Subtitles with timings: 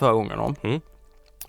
[0.00, 0.80] förra gången om Mm.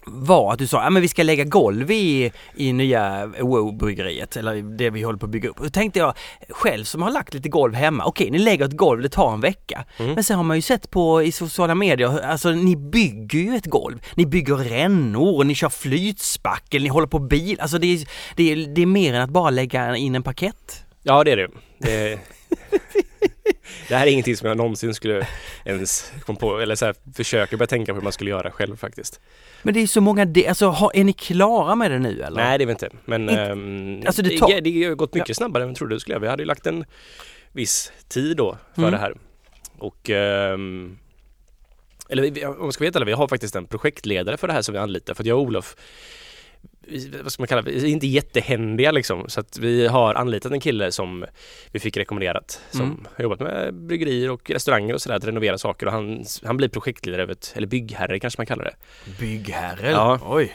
[0.05, 4.77] var att du sa, ja men vi ska lägga golv i, i nya Wow-bryggeriet, eller
[4.77, 5.57] det vi håller på att bygga upp.
[5.57, 6.13] Då tänkte jag,
[6.49, 9.41] själv som har lagt lite golv hemma, okej ni lägger ett golv, det tar en
[9.41, 9.85] vecka.
[9.97, 10.13] Mm.
[10.13, 13.65] Men sen har man ju sett på i sociala medier, alltså ni bygger ju ett
[13.65, 13.99] golv.
[14.15, 18.55] Ni bygger rännor, ni kör flytspackel, ni håller på bil, alltså det är, det är,
[18.75, 20.85] det är mer än att bara lägga in en parkett.
[21.03, 21.47] Ja det är det.
[21.77, 22.19] det
[23.87, 25.27] Det här är ingenting som jag någonsin skulle
[25.65, 28.77] ens komma på eller så här, försöka börja tänka på hur man skulle göra själv
[28.77, 29.19] faktiskt.
[29.63, 32.43] Men det är så många, de- alltså har, är ni klara med det nu eller?
[32.43, 32.89] Nej det är vi inte.
[33.05, 35.95] Men Inte- ehm, alltså, det det, tar- det, har gått mycket snabbare än jag trodde
[35.95, 36.21] det skulle göra.
[36.21, 36.85] Vi hade ju lagt en
[37.51, 38.91] viss tid då för Mm.
[38.91, 39.13] det här.
[39.77, 40.97] Och ehm,
[42.09, 44.61] eller vi- om man ska veta det, vi har faktiskt en projektledare för det här
[44.61, 45.75] som vi anlitar för att jag och Olof
[47.23, 49.23] vad ska man kalla det, inte jättehändiga liksom.
[49.29, 51.25] Så att vi har anlitat en kille som
[51.71, 53.07] vi fick rekommenderat som Mm.
[53.15, 56.67] har jobbat med bryggerier och restauranger och sådär att renovera saker och han, han blir
[56.69, 58.73] projektledare över ett, eller byggherre kanske man kallar det.
[59.19, 59.91] Byggherre?
[59.91, 60.19] Ja.
[60.25, 60.53] Oj.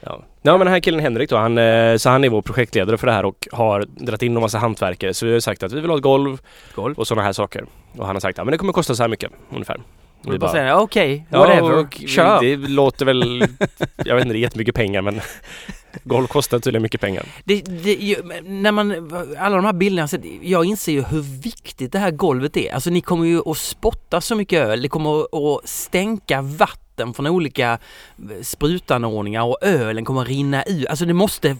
[0.00, 0.22] Ja.
[0.42, 3.06] ja men den här killen Henrik då, han, eh, så han är vår projektledare för
[3.06, 5.14] det här och har dragit in en massa hantverkare.
[5.14, 6.38] Så vi har sagt att vi vill ha ett golv
[6.74, 6.98] Golv.
[6.98, 7.64] och sådana här saker.
[7.98, 9.80] Och han har sagt att ja, men det kommer kosta så här mycket ungefär.
[10.32, 12.40] Vi bara säger okej, whatever, och kör.
[12.40, 13.44] Det låter väl,
[14.04, 15.20] jag vet inte, det är jättemycket pengar men
[16.04, 17.24] golv kostar tydligen mycket pengar.
[17.44, 18.90] Det, det, ju- när man,
[19.38, 20.08] alla de här bilderna,
[20.42, 22.74] jag inser ju hur viktigt det här golvet är.
[22.74, 27.26] Alltså ni kommer ju att spotta så mycket öl, det kommer att stänka vatten från
[27.26, 27.78] olika
[28.18, 30.86] eh, sprutanordningar och ölen kommer rinna ut.
[30.86, 31.56] Alltså det måste,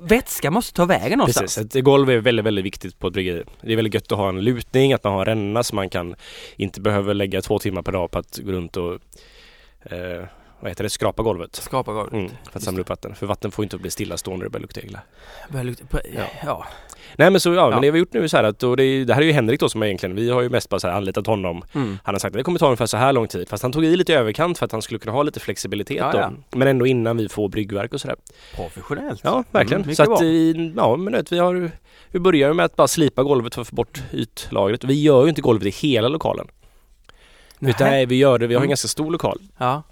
[0.00, 1.56] vätska måste ta vägen någonstans.
[1.56, 3.44] Precis, ett golv är väldigt, väldigt viktigt på ett bryggeri.
[3.60, 5.90] Det är väldigt gött att ha en lutning, att man har en ränna så man
[5.90, 6.14] kan
[6.56, 8.92] inte behöver lägga två timmar per dag på att gå runt och
[9.92, 10.24] eh,
[10.60, 11.56] vad heter det, skrapa golvet.
[11.56, 12.12] Skapa golvet.
[12.12, 13.14] Mm, för att samla upp vatten.
[13.14, 15.00] För vatten får inte bli stillastående det börjar lukta illa.
[15.50, 16.22] Börjar lukta på, Ja.
[16.44, 16.66] ja.
[17.16, 17.70] Nej men så ja, Ja.
[17.70, 19.26] men det vi har gjort nu är så här att och det, det här är
[19.26, 21.62] ju Henrik då som är egentligen, vi har ju mest bara så här anlitat honom.
[21.74, 21.98] Mm.
[22.04, 23.48] Han har sagt att det kommer ta ungefär så här lång tid.
[23.48, 25.96] Fast han tog i lite i överkant för att han skulle kunna ha lite flexibilitet
[25.96, 26.18] Ja, då.
[26.18, 26.32] ja.
[26.50, 28.16] Men ändå innan vi får bryggverk och sådär.
[28.56, 29.20] Professionellt.
[29.24, 29.82] Ja, verkligen.
[29.82, 30.18] Mm, så att, bra.
[30.20, 31.70] vi, ja men vet, vi har
[32.10, 34.84] vi börjar med att bara slipa golvet för att få bort ytlagret.
[34.84, 36.46] Vi gör ju inte golvet i hela lokalen.
[37.60, 38.68] Utan nej, vi gör det, vi har en Mm.
[38.70, 39.40] ganska stor lokal.
[39.58, 39.82] Ja.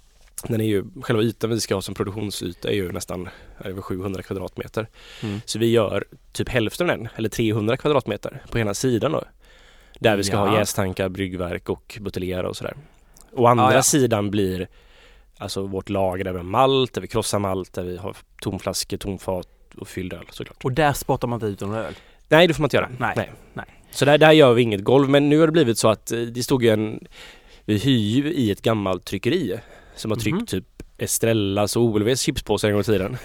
[0.43, 3.29] Den är ju, själva ytan vi ska ha som produktionsyta är ju nästan
[3.65, 4.87] över 700 kvadratmeter.
[5.23, 5.41] Mm.
[5.45, 9.23] Så vi gör typ hälften av den, eller 300 kvadratmeter på ena sidan då.
[9.99, 10.59] Där vi ska ha Ja.
[10.59, 12.73] jästankar, bryggverk och buteljera och sådär.
[13.31, 13.83] Och andra Ja, ja.
[13.83, 14.67] sidan blir
[15.37, 18.97] alltså vårt lager där vi har malt, där vi krossar malt, där vi har tomflaskor,
[18.97, 19.47] tomfat
[19.77, 20.63] och fylld öl såklart.
[20.63, 21.93] Och där spottar man inte ut någon öl.
[22.29, 22.89] Nej det får man inte göra.
[22.99, 23.65] Nej, nej.
[23.91, 26.19] Så där, där gör vi inget golv men nu har det blivit så att eh,
[26.19, 27.07] det stod ju en
[27.65, 29.59] Vi hyr ju i ett gammalt tryckeri
[29.97, 30.45] Som har tryckt Mhm.
[30.45, 30.65] typ
[30.97, 33.17] Estrellas och OLVs chipspåsar en gång i tiden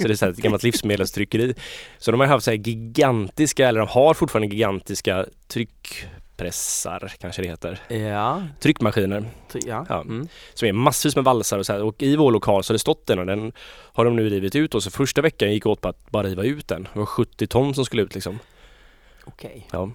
[0.00, 1.54] Så det är så här ett gammalt livsmedelstryckeri
[1.98, 7.48] Så de har haft så här gigantiska, eller de har fortfarande gigantiska tryckpressar kanske det
[7.48, 8.42] heter Ja.
[8.60, 9.24] Tryckmaskiner
[9.66, 9.86] Ja.
[9.88, 10.00] Ja.
[10.00, 10.28] Mm.
[10.54, 11.82] som är massvis med valsar och så här.
[11.82, 13.52] och i vår lokal så har det stått den och den
[13.92, 16.42] har de nu rivit ut och så första veckan gick åt på att bara riva
[16.42, 16.88] ut den.
[16.92, 18.38] Det var 70 ton som skulle ut liksom.
[19.24, 19.66] Okej.
[19.72, 19.90] Ja.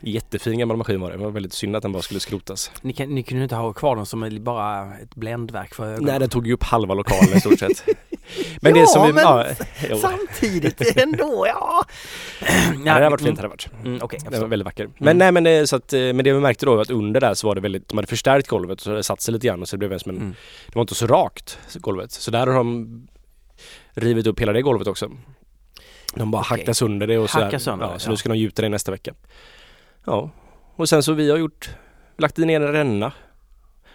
[0.00, 1.16] Jättefin gammal maskin var det.
[1.16, 2.72] Det var väldigt synd att den bara skulle skrotas.
[2.82, 6.04] Ni, kan, ni kunde inte ha kvar den som bara ett bländverk för ögonen?
[6.04, 7.84] Nej, den tog ju upp halva lokalen i stort sett.
[8.60, 9.12] Men det som vi...
[9.12, 9.46] men ja.
[10.00, 11.84] Samtidigt ändå, ja.
[12.40, 13.36] Ja, det hade varit fint.
[13.36, 13.68] Det hade varit.
[13.84, 14.88] Mm, Okej, jag Den var väldigt vacker.
[14.98, 17.20] Men nej men det, så att, eh, men det vi märkte då var att under
[17.20, 19.62] där så var det väldigt, de hade förstärkt golvet så det satt sig lite grann
[19.62, 20.34] och så det blev som en, Mm.
[20.66, 22.12] det var inte så rakt golvet.
[22.12, 23.08] Så där har de
[23.94, 25.10] rivit upp hela det golvet också.
[26.14, 26.58] De bara Okej.
[26.58, 27.98] hackar sönder det och så ja, det, Så ja.
[28.08, 29.14] nu ska de gjuta det nästa vecka.
[30.06, 30.30] Ja.
[30.76, 31.70] Och sen så vi har gjort,
[32.18, 33.12] lagt ner en ränna.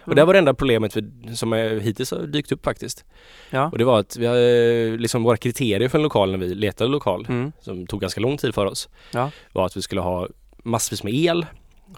[0.00, 0.26] Och det Mm.
[0.26, 3.04] var det enda problemet vi, som är, hittills har dykt upp faktiskt.
[3.50, 3.68] Ja.
[3.72, 6.54] Och det var att vi har eh, liksom våra kriterier för en lokal när vi
[6.54, 7.52] letade lokal Mm.
[7.60, 8.88] som tog ganska lång tid för oss.
[9.12, 9.30] Ja.
[9.52, 11.46] Var att vi skulle ha massvis med el.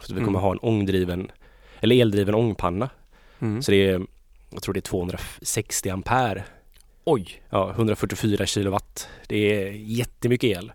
[0.01, 0.43] Så vi kommer Mm.
[0.43, 1.31] ha en ångdriven
[1.81, 2.89] eller eldriven ångpanna.
[3.39, 3.63] Mm.
[3.63, 4.01] Så det är,
[4.51, 6.45] jag tror det är 260 ampere.
[7.05, 7.43] Oj.
[7.51, 9.09] Ja, 144 kilowatt.
[9.29, 10.73] Det är jättemycket el.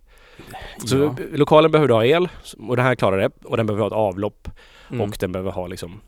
[0.86, 1.16] Så Ja.
[1.34, 2.28] lokalen behöver ha el
[2.68, 3.30] och den här klarar det.
[3.44, 4.48] Och den behöver ha ett avlopp
[4.90, 5.02] Mm.
[5.02, 6.02] och den behöver ha liksom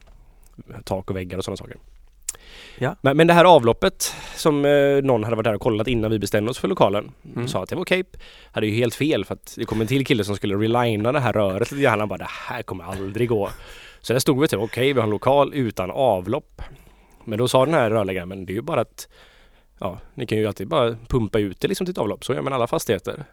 [0.83, 1.77] tak och väggar och sådana saker.
[2.77, 2.95] Ja.
[3.01, 6.19] Men, men det här avloppet som eh, någon hade varit där och kollat innan vi
[6.19, 7.47] bestämde oss för lokalen Mm.
[7.47, 8.03] sa att det var okej.
[8.51, 11.19] Hade ju helt fel för att det kom en till kille som skulle relina det
[11.19, 11.99] här röret lite grann.
[11.99, 13.49] Han bara det här kommer aldrig gå.
[14.01, 16.61] Så där stod vi till okej vi har en lokal utan avlopp.
[17.23, 19.07] Men då sa den här rörläggaren men det är ju bara att
[19.79, 22.25] Ja, ni kan ju alltid bara pumpa ut det liksom till ett avlopp.
[22.25, 23.25] Så gör man alla fastigheter.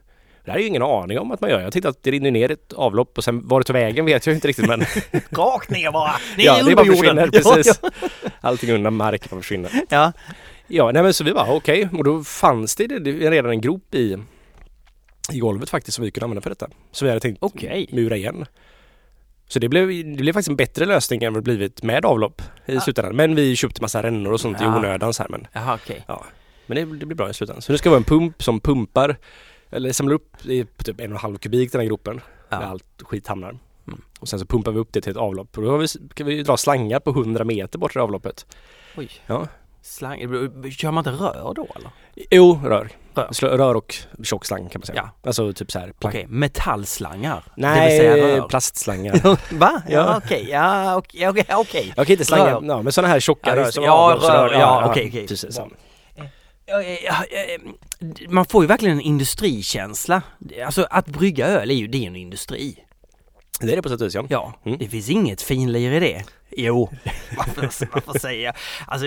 [0.44, 1.60] Det är ju ingen aning om att man gör.
[1.60, 4.26] Jag tänkte att det rinner ner ett avlopp och sen var det tog vägen vet
[4.26, 4.80] jag inte riktigt men
[5.30, 6.12] Rakt ner bara!
[6.36, 7.26] Ner ja, i det bara försvinner.
[7.28, 7.80] Precis.
[8.22, 9.70] Ja, Allting under mark bara försvinner.
[9.88, 10.12] ja.
[10.66, 11.88] Ja, nej men så vi bara okej.
[11.98, 14.16] Och då fanns det, det redan en grop i,
[15.32, 16.68] i golvet faktiskt som vi kunde använda för detta.
[16.92, 17.88] Så vi hade tänkt Okej.
[17.92, 18.46] mura igen.
[19.48, 22.42] Så det blev, det blev faktiskt en bättre lösning än vad det blivit med avlopp
[22.66, 22.80] i Ja.
[22.80, 23.16] slutändan.
[23.16, 24.76] Men vi köpte massa rännor och sånt i Ja.
[24.76, 26.04] onödan så här, men, Jaha okej.
[26.66, 27.62] men det, det blir bra i slutändan.
[27.62, 29.16] Så nu ska det vara en pump som pumpar
[29.72, 32.20] eller samlar upp i typ en och en halv kubik den här gropen.
[32.48, 32.66] Där Ja.
[32.66, 33.58] allt skit hamnar.
[33.88, 34.00] Mm.
[34.20, 35.56] Och sen så pumpar vi upp det till ett avlopp.
[35.58, 38.46] Och då har vi, kan vi dra slangar på 100 meter bort till avloppet.
[38.96, 39.08] Oj.
[39.26, 39.46] Ja.
[39.84, 40.19] Slang.
[40.70, 41.90] Kör man inte rör då eller?
[42.30, 42.88] Jo, rör.
[43.14, 43.56] Rör.
[43.56, 45.10] Rör och tjock slang kan man säga.
[45.22, 45.28] Ja.
[45.28, 45.86] Alltså typ så här.
[45.86, 47.44] plank- Okej, metallslangar?
[47.56, 49.38] Nej, plastslangar.
[49.58, 49.82] Va?
[49.88, 51.46] Ja, okej, ja okej, okej,
[51.96, 52.12] okej.
[52.12, 52.62] Inte slanga, Rör.
[52.66, 53.70] ja, men sådana här tjocka Ja, rör.
[53.74, 55.36] Ja, rör, ja, okej, okej.
[58.28, 60.22] Man får ju verkligen en industrikänsla.
[60.64, 62.84] Alltså att brygga öl är ju, det är en industri.
[63.66, 64.24] Det är det på sätt och vis ja.
[64.28, 64.78] Ja, Mm.
[64.78, 66.22] det finns inget finlir i det.
[66.56, 66.90] Jo,
[67.36, 68.54] varför, varför säger jag?
[68.86, 69.06] Alltså,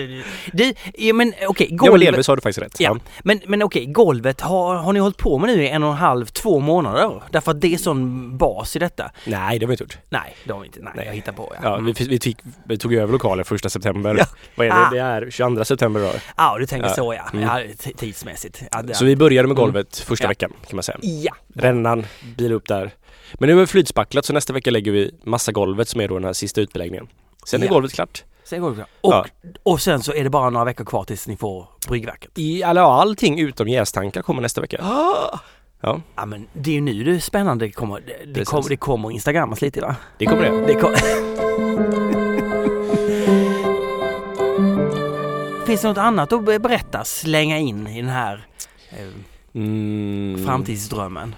[0.52, 2.80] det, ja, men okej, Ja men golvet, delvis har du faktiskt rätt.
[2.80, 2.96] Ja.
[3.24, 5.96] men, men okej, golvet har, har ni hållit på med nu i en och en
[5.96, 7.22] halv, två månader?
[7.30, 9.10] Därför att det är sån bas i detta.
[9.26, 9.98] Nej det har vi inte gjort.
[10.08, 10.80] Nej, det har vi inte.
[10.82, 11.06] Nej, Nej.
[11.06, 11.52] jag hittar på.
[11.54, 11.92] Ja, Ja, mm.
[11.98, 14.16] vi, vi, tog, vi tog över lokalen första september.
[14.18, 14.24] Ja.
[14.54, 14.76] Vad är det?
[14.76, 14.90] Ah.
[14.90, 16.12] Det är 22 september då.
[16.36, 16.94] Ja, du tänker Ja.
[16.94, 17.38] så ja.
[17.38, 17.44] Mm.
[17.44, 17.60] ja
[17.96, 18.62] tidsmässigt.
[18.72, 19.64] Ja, det- Så vi började med Mm.
[19.64, 20.28] golvet första Ja.
[20.28, 20.98] veckan kan man säga.
[21.02, 21.34] ja.
[21.54, 22.06] Rännan,
[22.36, 22.90] bil upp där.
[23.34, 26.14] Men nu är vi flytspacklat så nästa vecka lägger vi massa golvet som är då
[26.14, 27.08] den här sista utbeläggningen.
[27.46, 27.72] Sen är Ja.
[27.72, 28.24] golvet klart.
[28.44, 28.84] Sen går det bra.
[29.00, 29.26] Och, Ja.
[29.62, 32.30] och sen så är det bara några veckor kvar tills ni får bryggverket.
[32.34, 34.78] I alla, allting utom jästankar kommer nästa vecka.
[34.82, 35.40] Ah!
[35.80, 38.00] Ja, Ja men det är ju nu det spännande kommer.
[38.00, 38.48] Det, det, Precis.
[38.48, 39.96] kommer, det kommer instagrammas lite va?
[40.18, 40.66] det kommer det.
[40.66, 40.94] Det kom...
[45.66, 48.46] Finns det något annat att be- berätta, slänga in i den här
[48.90, 49.06] eh,
[49.54, 51.34] Mm, framtidsdrömmen?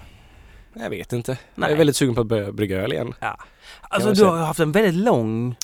[0.80, 1.32] Jag vet inte.
[1.32, 1.66] Nej.
[1.68, 3.14] Jag är väldigt sugen på att börja brygga öl igen.
[3.80, 4.30] Alltså jag du säga.
[4.30, 5.56] har haft en väldigt lång,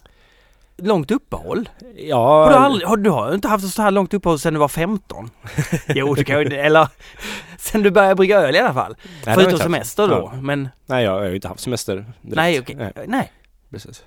[0.76, 1.68] långt uppehåll.
[1.96, 4.60] Ja, Har du, aldrig, har, du har inte haft så här långt uppehåll sedan du
[4.60, 5.30] var 15?
[5.88, 6.88] jo, du kan ju, eller
[7.58, 8.96] sen du började brygga öl i alla fall.
[9.26, 10.40] Nej, Förutom semester då, Ja.
[10.40, 12.36] men Nej, jag har ju inte haft semester direkt.
[12.36, 12.76] nej okej.
[12.76, 13.32] Nej, Nej.
[13.70, 14.04] precis.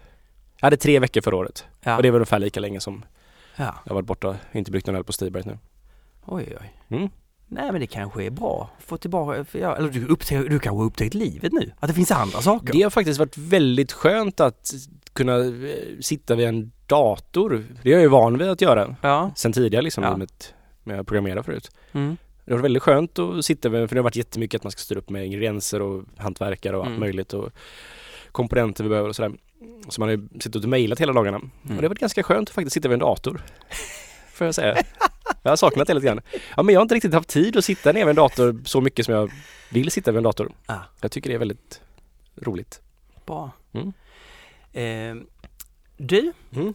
[0.59, 1.65] Jag hade tre veckor förra året.
[1.83, 1.95] Ja.
[1.95, 3.06] Och det är väl ungefär lika länge som
[3.56, 3.75] ja.
[3.83, 5.57] jag har varit borta och inte bryggt någon öl på Stiberg nu.
[6.25, 6.74] Oj, oj.
[6.98, 7.09] Mm.
[7.49, 8.69] Nej men det kanske är bra.
[8.79, 11.71] Få tillbaka, jag, eller du, upptäck, du kanske har upptäckt livet nu?
[11.79, 12.73] Att det finns andra saker?
[12.73, 14.71] Det har faktiskt varit väldigt skönt att
[15.13, 15.51] kunna eh,
[16.01, 17.65] sitta vid en dator.
[17.83, 19.31] Det är jag ju van vid att göra Ja.
[19.35, 20.17] sen tidigare liksom, Ja.
[20.17, 20.29] med
[20.83, 21.71] med att programmera förut.
[21.91, 22.17] Mm.
[22.45, 24.79] Det var väldigt skönt att sitta vid, för det har varit jättemycket att man ska
[24.79, 26.99] styra upp med ingredienser och hantverkare och allt Mm.
[26.99, 27.49] möjligt och
[28.31, 29.31] komponenter vi behöver och sådär.
[29.89, 31.38] Så man har ju suttit och mejlat hela dagarna.
[31.38, 31.51] Mm.
[31.63, 33.41] Och det har varit ganska skönt att faktiskt sitta vid en dator.
[34.33, 34.75] Får jag säga.
[35.44, 36.21] Jag har saknat det lite grann.
[36.57, 38.81] Ja men jag har inte riktigt haft tid att sitta ner vid en dator så
[38.81, 39.31] mycket som jag
[39.69, 40.51] vill sitta vid en dator.
[40.68, 40.79] Ja.
[41.01, 41.81] Jag tycker det är väldigt
[42.35, 42.81] roligt.
[43.25, 43.51] Bra.
[43.74, 43.94] Mm.
[44.74, 45.24] Eh,
[45.97, 46.74] du, Mm.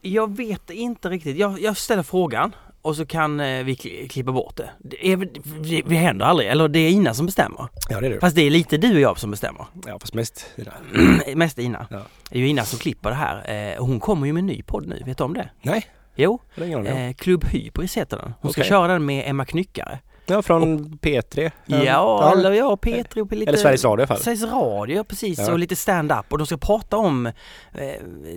[0.00, 1.36] jag vet inte riktigt.
[1.36, 4.70] Jag, jag ställer frågan och så kan eh, vi kli- klippa bort det.
[4.78, 5.16] Det, är,
[5.62, 7.68] det, det händer aldrig, eller det är Ina som bestämmer.
[7.90, 8.20] Ja det är det.
[8.20, 9.66] Fast det är lite du och jag som bestämmer.
[9.86, 10.46] Ja fast mest
[11.34, 11.86] Mest Ina.
[11.90, 12.02] Ja.
[12.30, 13.50] Det är ju Ina som klipper det här.
[13.74, 15.50] Eh, hon kommer ju med en ny podd nu, vet du om det?
[15.62, 15.86] Nej,
[16.20, 16.40] Jo,
[16.86, 18.34] eh, Klubb Hybris heter den.
[18.40, 18.68] Hon ska Okej.
[18.68, 19.98] köra den med Emma Knyckare.
[20.30, 21.50] Ja från P3.
[21.66, 23.48] Ja, eller ja, Petri och lite...
[23.48, 24.18] Eller Sveriges Radio i alla fall.
[24.18, 25.38] Sveriges Radio, precis.
[25.38, 25.52] Ja.
[25.52, 26.32] Och lite stand-up.
[26.32, 27.32] Och de ska prata om eh,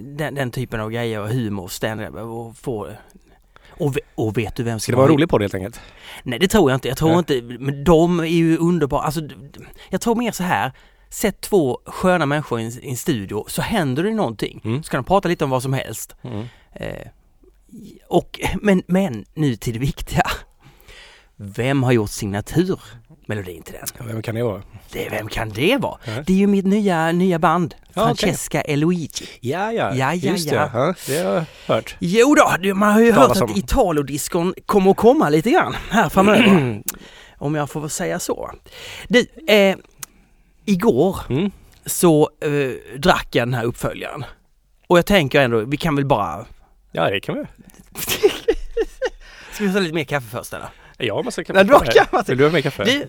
[0.01, 2.89] den, den typen av grejer och humor, stand-up och få...
[3.77, 5.81] Och, och vet du vem Ska det vara en rolig podd helt enkelt?
[6.23, 6.87] Nej det tror jag inte.
[6.87, 7.17] Jag tror Nej.
[7.17, 9.01] inte, men de är ju underbara.
[9.01, 9.21] Alltså,
[9.89, 10.71] jag tror mer så här.
[11.09, 14.61] Sätt två sköna människor i en, i en studio så händer det någonting.
[14.63, 14.83] Mm.
[14.83, 16.15] Så kan de prata lite om vad som helst.
[16.21, 16.45] Mm.
[16.73, 17.07] Eh,
[18.07, 20.23] och, men, men nu till det viktiga.
[21.35, 24.07] Vem har gjort signaturmelodin till den?
[24.07, 24.61] Vem kan det vara?
[24.91, 25.97] Det, vem kan det vara?
[26.05, 26.23] Ja.
[26.27, 27.75] Det är ju mitt nya, nya band.
[27.93, 28.03] Ja.
[28.05, 29.25] Francesca Eloigi.
[29.39, 30.53] Ja, ja, Ja, ja, just ja.
[30.53, 30.69] det.
[30.73, 31.95] Ja, det har jag hört.
[31.99, 33.57] Jo då, man har ju Talas hört att om.
[33.57, 36.81] Italodiskon kommer att komma lite grann här framöver.
[37.37, 38.51] om jag får säga så.
[39.07, 39.75] Du, eh,
[40.65, 41.51] igår Mm.
[41.85, 44.25] så eh, drack jag den här uppföljaren.
[44.87, 46.45] Och jag tänker ändå, vi kan väl bara...
[46.95, 47.41] Ja, det kan vi.
[49.53, 50.67] Ska vi ta lite mer kaffe först eller?
[50.97, 51.53] Jag har massa kaffe.
[51.53, 52.23] Nej, du har kaffe.
[52.27, 52.83] Vill du ha mer kaffe?
[52.83, 53.07] Du,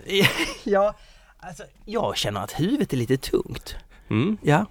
[0.71, 0.95] ja,
[1.41, 3.77] alltså, jag känner att huvudet är lite tungt.
[4.11, 4.37] Mm.
[4.43, 4.67] Ja.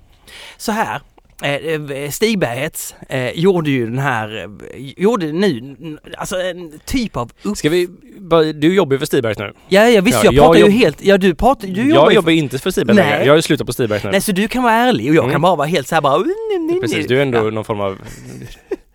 [0.58, 1.02] Så här.
[1.44, 4.38] eh, Stigbergets eh, gjorde ju den här,
[4.74, 5.76] eh, gjorde nu,
[6.18, 7.58] alltså en typ av upp...
[7.58, 7.88] Ska vi,
[8.56, 9.54] du jobbar ju för Stibergs nu.
[9.68, 11.96] Ja, ja visst Ja, jag jag pratar ju jobb- helt, ja du pratar, du jobbar
[12.04, 12.16] jag ju...
[12.16, 13.10] jobbar ju inte för Stibergs Nej.
[13.10, 13.26] längre.
[13.26, 14.12] Jag har ju slutat på Stibergs nu.
[14.12, 15.32] Nej så du kan vara ärlig och jag Mm.
[15.34, 16.24] kan bara vara helt så här bara...
[16.82, 17.44] Precis, du är ändå Ja.
[17.52, 18.00] någon form av...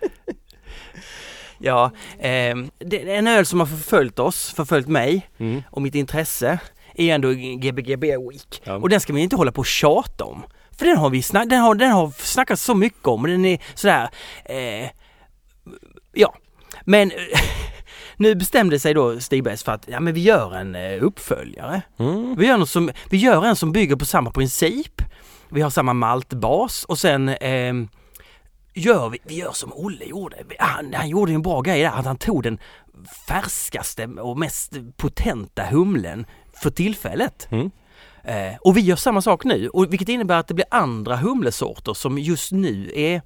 [1.61, 1.91] Ja,
[2.21, 5.63] ehm, det är en öl som har förföljt oss, förföljt mig Mm.
[5.71, 6.59] och mitt intresse
[6.95, 8.63] är ändå GBGB Week.
[8.65, 8.75] Ja.
[8.75, 10.43] Och den ska vi inte hålla på och tjata om.
[10.79, 13.45] För den har vi snack, den har, den har snackats så mycket om och den
[13.45, 14.09] är sådär,
[14.45, 14.91] eh,
[16.13, 16.35] ja.
[16.85, 17.13] Men
[18.17, 21.83] nu bestämde sig då Stigbergs för att, ja men vi gör en eh, uppföljare.
[21.99, 22.37] Mm.
[22.39, 25.03] Vi gör, något som, vi gör en som bygger på samma princip.
[25.49, 27.75] vi har samma maltbas och sen eh,
[28.79, 30.37] gör vi, vi gör som Olle gjorde.
[30.59, 32.59] Han, han gjorde en bra grej där, att han tog den
[33.29, 37.49] färskaste och mest potenta humlen för tillfället.
[37.51, 37.71] Mm.
[38.25, 41.95] Eh, och vi gör samma sak nu, och vilket innebär att det blir andra humlesorter
[41.95, 43.23] som just nu är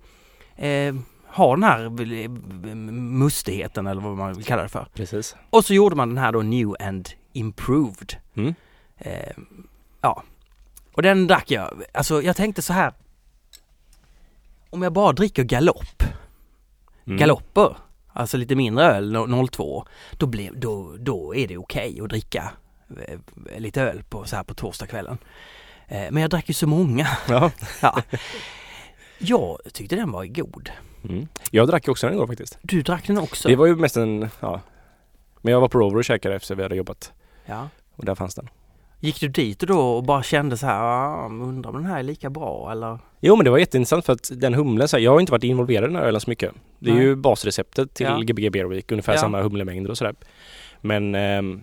[0.56, 0.94] eh,
[1.26, 4.86] har den här eh, mustigheten eller vad man vill kalla det för.
[4.94, 5.36] Precis.
[5.50, 8.16] Och så gjorde man den här då New and Improved.
[8.34, 8.54] Mm.
[8.98, 9.32] Eh,
[10.00, 10.22] ja.
[10.92, 12.92] Och den drack jag, alltså jag tänkte så här.
[14.72, 16.02] Om jag bara dricker galopp,
[17.06, 17.18] Mm.
[17.18, 17.76] galopper,
[18.12, 22.50] alltså lite mindre öl, no- 02, då, blev, då, då är det okej att dricka
[23.08, 23.18] eh,
[23.60, 25.18] lite öl på, så här på torsdagskvällen.
[25.88, 27.08] Eh, men jag drack ju så många.
[27.28, 27.50] Ja.
[27.82, 28.02] ja.
[29.18, 30.70] Jag tyckte den var god.
[31.08, 31.28] Mm.
[31.50, 32.58] Jag drack också den igår faktiskt.
[32.62, 33.48] Du drack den också?
[33.48, 34.60] Det var ju mest en, ja.
[35.40, 37.12] Men jag var på Rover och käkade efter vi hade jobbat.
[37.46, 37.68] Ja.
[37.96, 38.48] Och där fanns den.
[39.04, 42.02] Gick du dit då och bara kände så här, ah, undrar om den här är
[42.02, 42.98] lika bra eller?
[43.20, 45.44] Jo men det var jätteintressant för att den humlen, så här, jag har inte varit
[45.44, 46.52] involverad i den här ölen så mycket.
[46.78, 47.02] Det är Nej.
[47.04, 48.18] ju basreceptet till Ja.
[48.18, 49.18] Gbg Beer Week, ungefär Ja.
[49.18, 50.14] samma humlemängder och sådär.
[50.80, 51.62] Men ehm,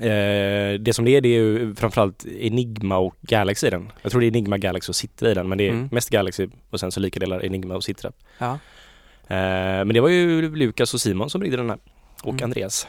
[0.00, 3.92] eh, det som det är, det är ju framförallt Enigma och Galaxy i den.
[4.02, 5.88] Jag tror det är Enigma, Galaxy och Citra i den, men det är Mm.
[5.92, 8.12] mest Galaxy och sen så lika delar Enigma och Citra.
[8.38, 8.52] Ja.
[9.28, 11.78] Eh, men det var ju Lukas och Simon som bryggde den här.
[12.22, 12.44] Och Mm.
[12.44, 12.88] Andreas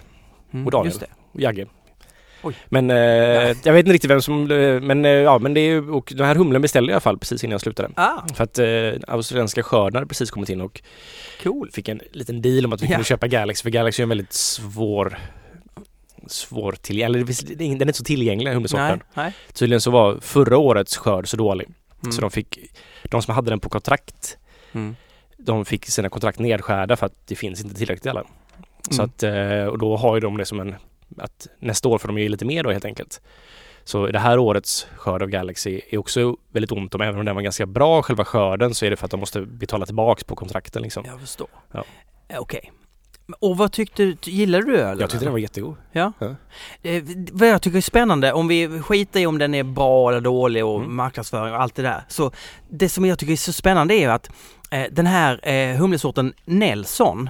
[0.52, 0.88] Mm, Och Daniel.
[0.88, 1.08] Just det.
[1.32, 1.66] och Jagge.
[2.48, 2.56] Oj.
[2.70, 2.98] Men eh,
[3.64, 6.14] jag vet inte riktigt vem som, eh, men eh, ja men det är ju, och
[6.16, 7.90] den här humlen beställde jag i alla fall precis innan jag slutade.
[7.96, 10.82] Ah, För att eh, australienska skörden hade precis kommit in och
[11.44, 11.70] cool.
[11.74, 12.92] fick en liten deal om att vi Ja.
[12.92, 15.18] kunde köpa Galaxy för Galaxy är en väldigt svår
[16.28, 19.00] svår till, eller det finns- den är inte så tillgänglig humlesorten.
[19.54, 21.68] Tydligen så var förra årets skörd så dålig
[22.04, 22.12] Mm.
[22.12, 22.60] så de fick,
[23.04, 24.38] de som hade den på kontrakt
[24.74, 24.96] Mm.
[25.38, 28.24] de fick sina kontrakt nedskärda för att det finns inte tillräckligt alla.
[28.90, 29.06] Så Mm.
[29.06, 30.76] att, eh, och då har ju de det som en,
[31.18, 33.22] att nästa år får de ge lite mer då helt enkelt.
[33.84, 37.36] Så det här årets skörd av Galaxy är också väldigt ont om, även om den
[37.36, 40.36] var ganska bra själva skörden så är det för att de måste betala tillbaks på
[40.36, 41.04] kontrakten liksom.
[41.06, 41.48] Jag förstår.
[41.72, 41.84] Ja.
[42.28, 42.72] Eh, Okej.
[43.40, 45.00] Och vad tyckte du, gillade du ölen?
[45.00, 45.76] Jag tyckte den var jättegod.
[45.92, 46.12] Ja.
[46.20, 46.36] Ja.
[46.82, 50.22] Eh, vad jag tycker är spännande, om vi skiter i om den är bra eller
[50.22, 50.96] dålig och Mm.
[50.96, 52.04] marknadsföring och allt det där.
[52.08, 52.32] Så
[52.70, 54.30] det som jag tycker är så spännande är ju att
[54.72, 57.30] eh, den här eh, humlesorten Nelson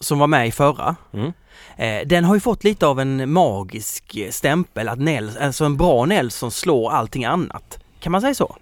[0.00, 1.32] som var med i förra, Mm.
[1.76, 6.04] Eh, den har ju fått lite av en magisk stämpel att Nels, alltså en bra
[6.04, 7.78] Nelson slår allting annat.
[8.00, 8.56] Kan man säga så?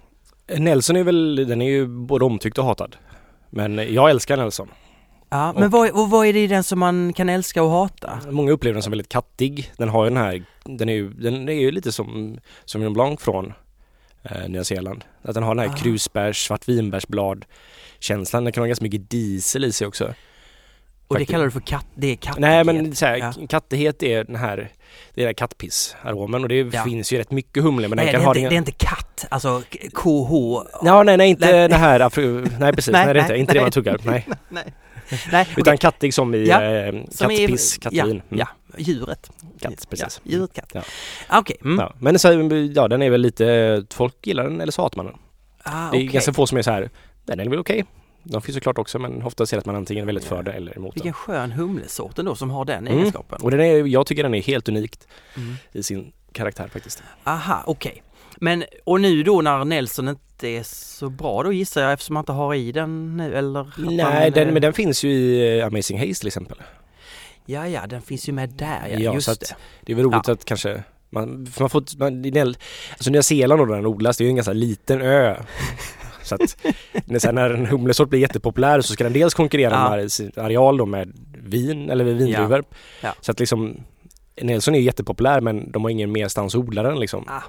[0.57, 2.95] Nelson är väl, den är ju både omtyckt och hatad.
[3.49, 4.67] Men jag älskar Nelson.
[5.29, 7.69] Ja, men Och- vad, och vad är det i den som man kan älska och
[7.69, 8.19] hata?
[8.31, 9.71] Många upplever den som väldigt kattig.
[9.77, 13.21] Den har ju den här, den är ju, den är ju lite som Sauvignon Blanc
[13.21, 13.53] från
[14.23, 15.03] eh, Nya Zeeland.
[15.21, 15.77] Att den har den här Ah.
[15.77, 17.45] krusbärs, svartvinbärsblad
[17.99, 18.43] känslan.
[18.43, 20.13] Den kan ha ganska mycket diesel i sig också.
[21.07, 22.39] Och det kallar du för katt, det är kattighet?
[22.39, 23.33] Nej men så här, Ja.
[23.49, 24.69] kattighet är den här,
[25.13, 26.83] det är kattpissaromen och det Ja.
[26.83, 28.57] finns ju rätt mycket humle men Nej, den det, kan är ha inte, det är
[28.57, 29.61] inte katt, alltså
[29.93, 30.31] KH.
[30.85, 31.69] Ja, nej, nej, inte Nej.
[31.69, 31.99] det här,
[32.59, 33.63] nej precis, nej, Nej, det är inte, nej, inte det nej.
[33.63, 34.27] man tuggar, nej.
[34.49, 34.63] Nej.
[35.31, 35.77] Nej, Utan okej.
[35.77, 38.03] kattig som i Ja, eh, kattpiss, kattvin.
[38.05, 38.21] Mm.
[38.29, 39.31] Ja, ja, djuret.
[39.61, 40.21] Katt, precis.
[40.23, 40.71] Ja, djuret katt.
[40.73, 40.81] Ja.
[41.39, 41.57] Okej.
[41.63, 41.79] Mm.
[41.79, 42.27] Ja, men så,
[42.75, 45.15] ja, den är väl lite, folk gillar den eller så hatar man den.
[45.63, 46.89] Ah, Det är ganska få som är så här,
[47.25, 47.85] den är väl okej.
[48.27, 50.77] De finns såklart också men ofta ser att man antingen är väldigt för det eller
[50.77, 51.13] emot Vilken den.
[51.13, 52.97] skön humlesort ändå som har den Mm.
[52.99, 53.39] egenskapen.
[53.41, 55.55] Och den är, jag tycker den är helt unikt Mm.
[55.71, 57.03] i sin karaktär faktiskt.
[57.23, 58.03] Aha, okej.
[58.37, 62.21] Men och nu då när Nelson inte är så bra då gissar jag eftersom man
[62.21, 63.73] inte har i den nu eller?
[63.77, 66.57] Nej, den, eh, men den finns ju i eh, Amazing Haze till exempel.
[67.45, 69.55] Ja, ja, den finns ju med där ja, Ja, just så att- det.
[69.81, 70.33] Det är väl roligt Ja.
[70.33, 72.25] att kanske man, för man får, man,
[72.91, 75.35] alltså Nya Zeeland och den odlas, det är ju en ganska liten ö.
[76.25, 76.57] Så att
[77.05, 79.95] när, sen när en humlesort blir jättepopulär så ska den dels konkurrera Ja.
[79.95, 81.13] med sin areal då med
[81.43, 82.63] vin eller vindruvor.
[83.01, 83.13] Ja.
[83.21, 83.77] Så att liksom
[84.41, 87.25] Nelson är jättepopulär men de har ingen merstans att odla den liksom.
[87.27, 87.41] Ah.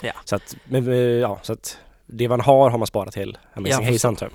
[0.00, 0.12] Ja.
[0.24, 3.84] Så att, men, eh, ja, så att det man har har man sparat till Amazing
[3.84, 4.32] Jag Haze antar jag.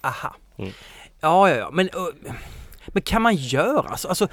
[0.00, 0.34] Aha.
[0.58, 0.72] Mm.
[1.20, 2.32] Ja, ja, ja, men, uh,
[2.86, 4.08] men kan man göra så?
[4.08, 4.28] Alltså,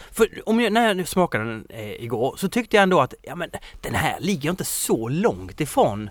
[0.46, 3.50] om jag, när jag smakade den eh, igår så tyckte jag ändå att ja, men,
[3.82, 6.10] den här ligger inte så långt ifrån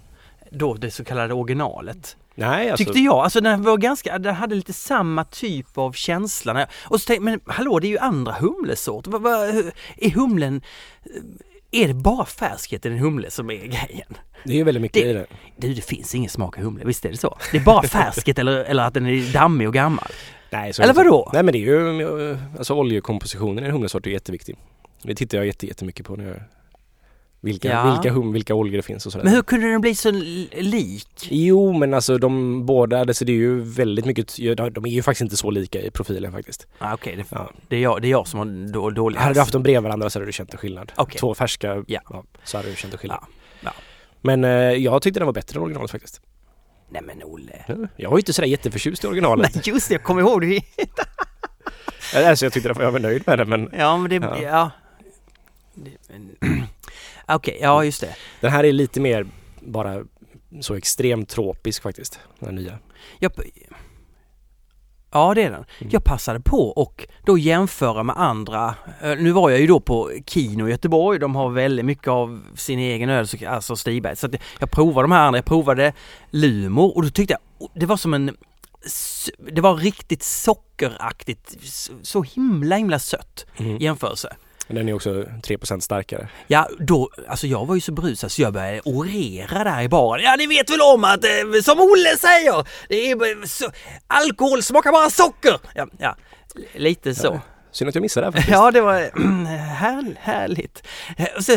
[0.51, 2.17] då det så kallade originalet.
[2.35, 3.15] Nej alltså, Tyckte jag.
[3.17, 6.67] Alltså den var ganska, den hade lite samma typ av känsla.
[6.85, 8.33] Och så tänkte jag, men hallå det är ju andra
[9.23, 9.41] vad,
[9.97, 10.63] är humlen,
[11.71, 14.15] är det bara färskhet i en humle som är grejen?
[14.45, 15.27] det är ju väldigt mycket Det- i det.
[15.57, 17.39] Du, det finns ingen smak i humle, visst är det så?
[17.53, 20.09] Det är bara färskhet eller, eller att den är dammig och gammal.
[20.51, 21.31] Nej, så Eller vadå?
[21.33, 24.57] Nej men det är ju, alltså oljekompositionen i en humlesort är jätteviktig.
[25.03, 26.41] Det tittar jag jätte, jättemycket på när jag
[27.45, 27.93] vilka, Ja.
[27.93, 29.25] vilka, hum, vilka oljor det finns och sådär.
[29.25, 30.11] Men hur kunde den bli så
[30.53, 31.29] lik?
[31.31, 34.37] Jo men alltså de båda, alltså det är ju väldigt mycket,
[34.73, 36.67] de är ju faktiskt inte så lika i profilen faktiskt.
[36.79, 37.51] Ah, Okej, det, Ja.
[37.69, 39.83] det, är jag, det är jag som har då, dålig Hade du haft dem bredvid
[39.83, 40.93] varandra så hade du känt en skillnad.
[40.97, 41.19] Okej.
[41.21, 42.25] Två färska, Ja.
[42.45, 43.19] så hade du känt en skillnad.
[43.23, 43.29] Ja.
[43.61, 43.71] Ja.
[44.21, 46.21] Men eh, jag tyckte den var bättre än originalet faktiskt.
[46.91, 47.65] Nej men Olle.
[47.69, 49.51] Ja, Jag var ju inte sådär jätteförtjust i originalet.
[49.55, 50.61] Nej just det, jag kommer ihåg det.
[52.27, 54.39] Alltså jag tyckte att jag var nöjd med det men Ja men det, Ja.
[54.43, 54.71] ja.
[55.75, 56.67] Det- men-
[57.29, 58.17] Okej, ja just det.
[58.41, 59.27] den här är lite mer
[59.61, 60.05] bara
[60.61, 62.19] så extremt tropisk faktiskt.
[62.39, 62.79] Den här nya.
[63.19, 63.33] Jag,
[65.13, 65.65] ja det är den.
[65.81, 65.91] Mm.
[65.93, 68.75] Jag passade på och då jämföra med andra.
[69.03, 71.19] Eh, Nu var jag ju då på Kino i Göteborg.
[71.19, 74.17] De har väldigt mycket av sin egen öl, så- alltså Stiberg.
[74.17, 74.29] Så
[74.59, 75.39] jag provade de här andra.
[75.39, 75.93] Jag provade
[76.31, 78.37] Lumo och då tyckte jag det var som en
[79.53, 81.57] det var riktigt sockeraktigt,
[82.03, 83.77] så- himla himla sött Mm.
[83.79, 84.37] jämförelse.
[84.69, 86.29] Den är också 3% starkare.
[86.47, 90.25] Ja, då, alltså jag var ju så brusad så jag började orera där i baren.
[90.25, 93.71] Ja, ni vet väl om att, eh, som Olle säger, det är så,
[94.07, 95.59] alkohol smakar bara socker!
[95.75, 96.17] Ja, ja
[96.73, 97.27] lite så.
[97.27, 97.41] Ja,
[97.75, 98.53] Synd att jag missade det här faktiskt.
[98.53, 99.11] Ja, det var
[99.59, 100.87] här, härligt.
[101.17, 101.57] Eh, Så,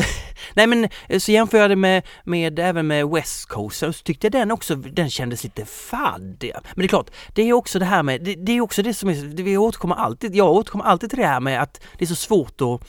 [0.54, 4.26] nej men eh, så jämför jag det med, med även med West Coast så tyckte
[4.28, 6.44] jag den också, den kändes lite fadd.
[6.54, 8.94] Men det är klart, det är också det här med, det, det är också det
[8.94, 12.08] som är, vi återkommer alltid, jag återkommer alltid till det här med att det är
[12.08, 12.82] så svårt att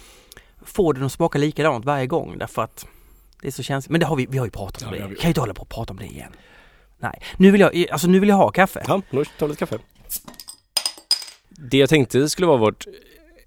[0.68, 2.86] få den att smaka likadant varje gång därför att
[3.42, 3.90] det är så känsligt.
[3.90, 5.14] Men det har vi, vi har ju pratat om Ja, det.
[5.14, 6.32] Kan ju inte hålla på och prata om det igen.
[7.00, 8.82] Nej, nu vill jag, alltså nu vill jag ha kaffe.
[8.88, 9.78] Ja, då tar vi lite kaffe.
[11.48, 12.84] Det jag tänkte skulle vara vårt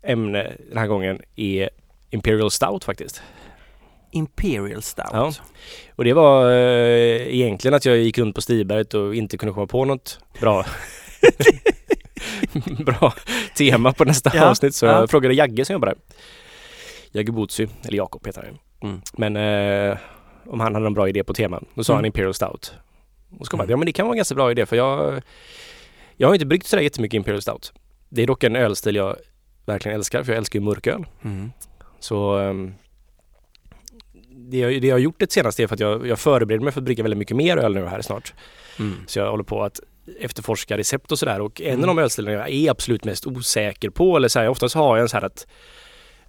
[0.04, 1.70] ämne den här gången är
[2.10, 3.22] Imperial Stout faktiskt.
[4.12, 5.06] Imperial Stout.
[5.12, 5.34] Ja.
[5.96, 9.68] Och det var eh, egentligen att jag gick runt på Stiberget och inte kunde komma
[9.68, 10.66] på något bra
[12.86, 13.14] bra
[13.58, 14.92] tema på nästa Ja, avsnitt så ja.
[15.00, 15.98] jag frågade Jagge som jobbar där.
[17.12, 18.42] Jagge Botsy, eller Jakob heter
[18.82, 18.90] han.
[18.90, 19.02] Mm.
[19.18, 19.36] Men
[19.92, 19.98] eh,
[20.48, 21.62] om han hade en bra idé på tema.
[21.76, 21.98] Då sa Mm.
[21.98, 22.74] han Imperial Stout.
[23.40, 23.72] Och så kom jag, Mm.
[23.72, 25.22] ja men det kan vara en ganska bra idé för jag
[26.18, 27.74] Jag har inte bryggt sådär jättemycket Imperial Stout.
[28.10, 29.16] Det är dock en ölstil jag
[29.66, 31.06] verkligen älskar för jag älskar ju mörköl.
[31.24, 31.52] Mm.
[32.00, 32.74] Så ehm,
[34.32, 36.74] det, jag, det jag har gjort det senaste är för att jag, jag förbereder mig
[36.74, 38.34] för att brygga väldigt mycket mer öl nu här snart.
[38.80, 38.96] Mm.
[39.08, 39.80] Så jag håller på att
[40.20, 41.90] efterforska recept och sådär och en Mm.
[41.90, 45.02] av de ölstilarna jag är absolut mest osäker på eller så här, oftast har jag
[45.02, 45.48] en så här att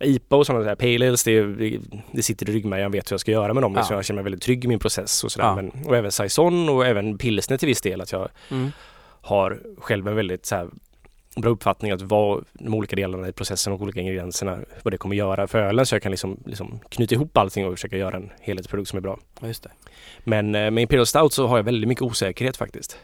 [0.00, 1.42] IPA och sådana där pale ales, det,
[2.12, 3.72] det, sitter i ryggmärgen, jag vet hur jag ska göra med dem.
[3.74, 3.80] Ja.
[3.80, 5.46] Liksom, jag känner mig väldigt trygg i min process och sådär.
[5.46, 5.54] Ja.
[5.54, 8.00] Men, och även saison och även pilsner till viss del.
[8.00, 8.70] Att jag Mm.
[9.20, 10.68] har själv en väldigt så här,
[11.36, 15.16] bra uppfattning att vad de olika delarna i processen och olika ingredienserna, vad det kommer
[15.16, 15.86] göra för ölen.
[15.86, 19.00] Så jag kan liksom, liksom knyta ihop allting och försöka göra en helhetsprodukt som är
[19.00, 19.18] bra.
[19.40, 19.70] Ja, just det.
[20.24, 22.98] Men eh, med Imperial Stout så har jag väldigt mycket osäkerhet faktiskt.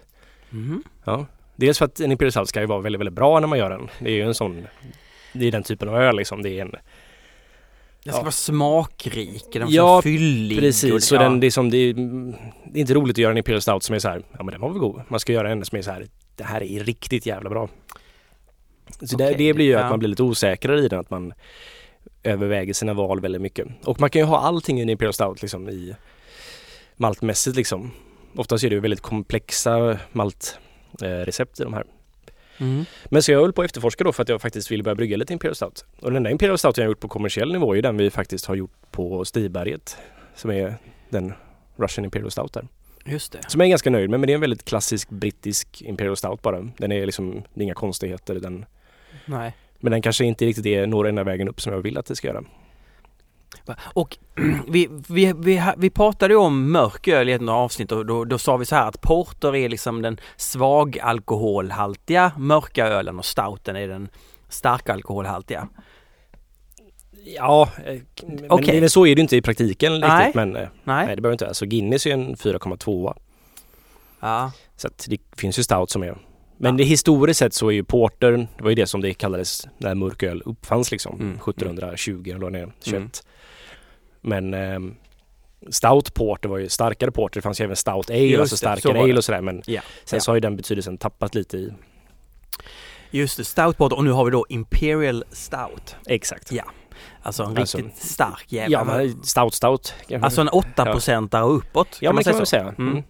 [0.50, 0.82] Mhm.
[1.04, 1.26] Ja.
[1.56, 3.70] Dels för att en Imperial Stout ska ju vara väldigt, väldigt bra när man gör
[3.70, 3.88] den.
[4.00, 4.66] Det är ju en sån
[5.32, 6.42] Det är den typen av öl liksom.
[6.42, 8.22] Det är en Den ska Ja.
[8.22, 10.58] vara smakrik, den ska Ja, vara fyllig.
[10.58, 11.22] och Precis, det- så ja.
[11.22, 11.94] den, det, är som, det, är,
[12.72, 14.46] det är inte roligt att göra en Imperial Stout som är så här, ja men
[14.52, 15.02] den var väl god.
[15.08, 17.68] Man ska göra en som är så här, det här är riktigt jävla bra.
[19.00, 19.80] Så det, Okej, det blir ju ja.
[19.80, 21.32] att man blir lite osäkrare i den, att man
[22.22, 23.66] överväger sina val väldigt mycket.
[23.84, 25.94] Och man kan ju ha allting i en Imperial Stout liksom i
[26.96, 27.90] maltmässigt liksom.
[28.36, 31.84] Oftast är det ju väldigt komplexa maltrecept i de här.
[32.58, 32.84] Mm.
[33.04, 35.16] Men så jag höll på att efterforska då för att jag faktiskt ville börja brygga
[35.16, 35.84] lite Imperial Stout.
[36.00, 38.10] Och den enda Imperial Stout jag har gjort på kommersiell nivå är ju den vi
[38.10, 39.96] faktiskt har gjort på Stiberget.
[40.34, 40.74] Som är
[41.10, 41.32] den
[41.76, 42.68] Russian Imperial Stout där.
[43.04, 43.50] Just det.
[43.50, 46.42] Som jag är ganska nöjd med men det är en väldigt klassisk brittisk Imperial Stout
[46.42, 46.68] bara.
[46.76, 48.34] Den är liksom, det är inga konstigheter.
[48.34, 48.64] Den,
[49.28, 49.52] Nej.
[49.80, 52.16] men den kanske inte riktigt är når enda vägen upp som jag vill att det
[52.16, 52.44] ska göra.
[53.80, 54.18] Och
[54.68, 58.56] vi, vi, vi, vi pratade om mörk öl i ett avsnitt och då, då sa
[58.56, 63.88] vi så här att porter är liksom den svag alkoholhaltiga mörka ölen och stouten är
[63.88, 64.08] den
[64.48, 65.68] starka alkoholhaltiga.
[67.36, 68.80] Ja, eh, men Okej.
[68.80, 70.32] det, så är det inte i praktiken riktigt Nej.
[70.34, 71.06] men eh, Nej?
[71.06, 71.54] nej det behöver inte vara.
[71.54, 73.14] Så Guinness är en 4,2
[74.20, 74.52] Ja.
[74.76, 76.18] Så att det finns ju stout som är
[76.60, 79.66] men det historiskt sett så är ju porter, det var ju det som det kallades
[79.78, 81.34] när mörköl uppfanns liksom, Mm.
[81.36, 82.96] 1720 eller vad det är, 21.
[82.96, 83.10] Mm.
[84.20, 84.94] Men ehm,
[85.70, 88.92] stout porter var ju starkare porter, det fanns ju även stout ale, Just alltså starkare
[88.92, 89.00] det.
[89.00, 89.80] ale och sådär men Ja.
[90.04, 90.20] sen Ja.
[90.20, 91.72] så har ju den betydelsen tappat lite i,
[93.10, 95.96] Just det, stout porter och nu har vi då Imperial Stout.
[96.06, 96.52] exakt.
[96.52, 96.64] Ja.
[97.22, 98.78] Alltså en Alltså- riktigt stark jävla.
[98.78, 99.94] Ja men stout stout.
[100.20, 101.98] Alltså en 8-procentare och uppåt.
[102.00, 102.74] ja men det kan man säga.
[102.78, 103.02] Mm.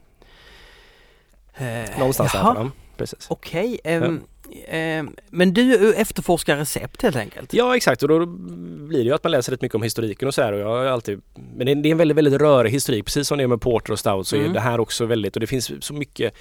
[1.58, 1.84] Mm.
[1.84, 2.38] Eh, Någonstans där.
[2.38, 2.54] jaha.
[2.58, 3.26] Ja, precis.
[3.30, 4.20] Okej, ehm,
[4.68, 7.52] ehm, men du efterforskar recept helt enkelt?
[7.54, 10.34] Ja exakt och då blir det ju att man läser rätt mycket om historiken och
[10.34, 11.20] så här och jag har alltid
[11.56, 13.98] Men det är, en väldigt, väldigt rörig historik precis som det är med Porter och
[13.98, 14.50] Stout så Mm.
[14.50, 16.34] är det här också väldigt och det finns så mycket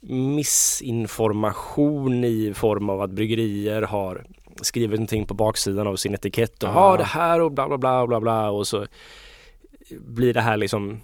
[0.00, 4.24] missinformation i form av att bryggerier har
[4.62, 6.90] skrivit någonting på baksidan av sin etikett och Ja.
[6.92, 8.86] ja det här och bla bla bla bla bla och så
[10.00, 11.00] blir det här liksom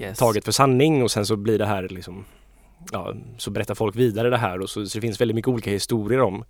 [0.00, 0.18] Yes.
[0.18, 2.24] taget för sanning och sen så blir det här liksom
[2.92, 5.70] Ja, så berättar folk vidare det här och så, så det finns väldigt mycket olika
[5.70, 6.44] historier om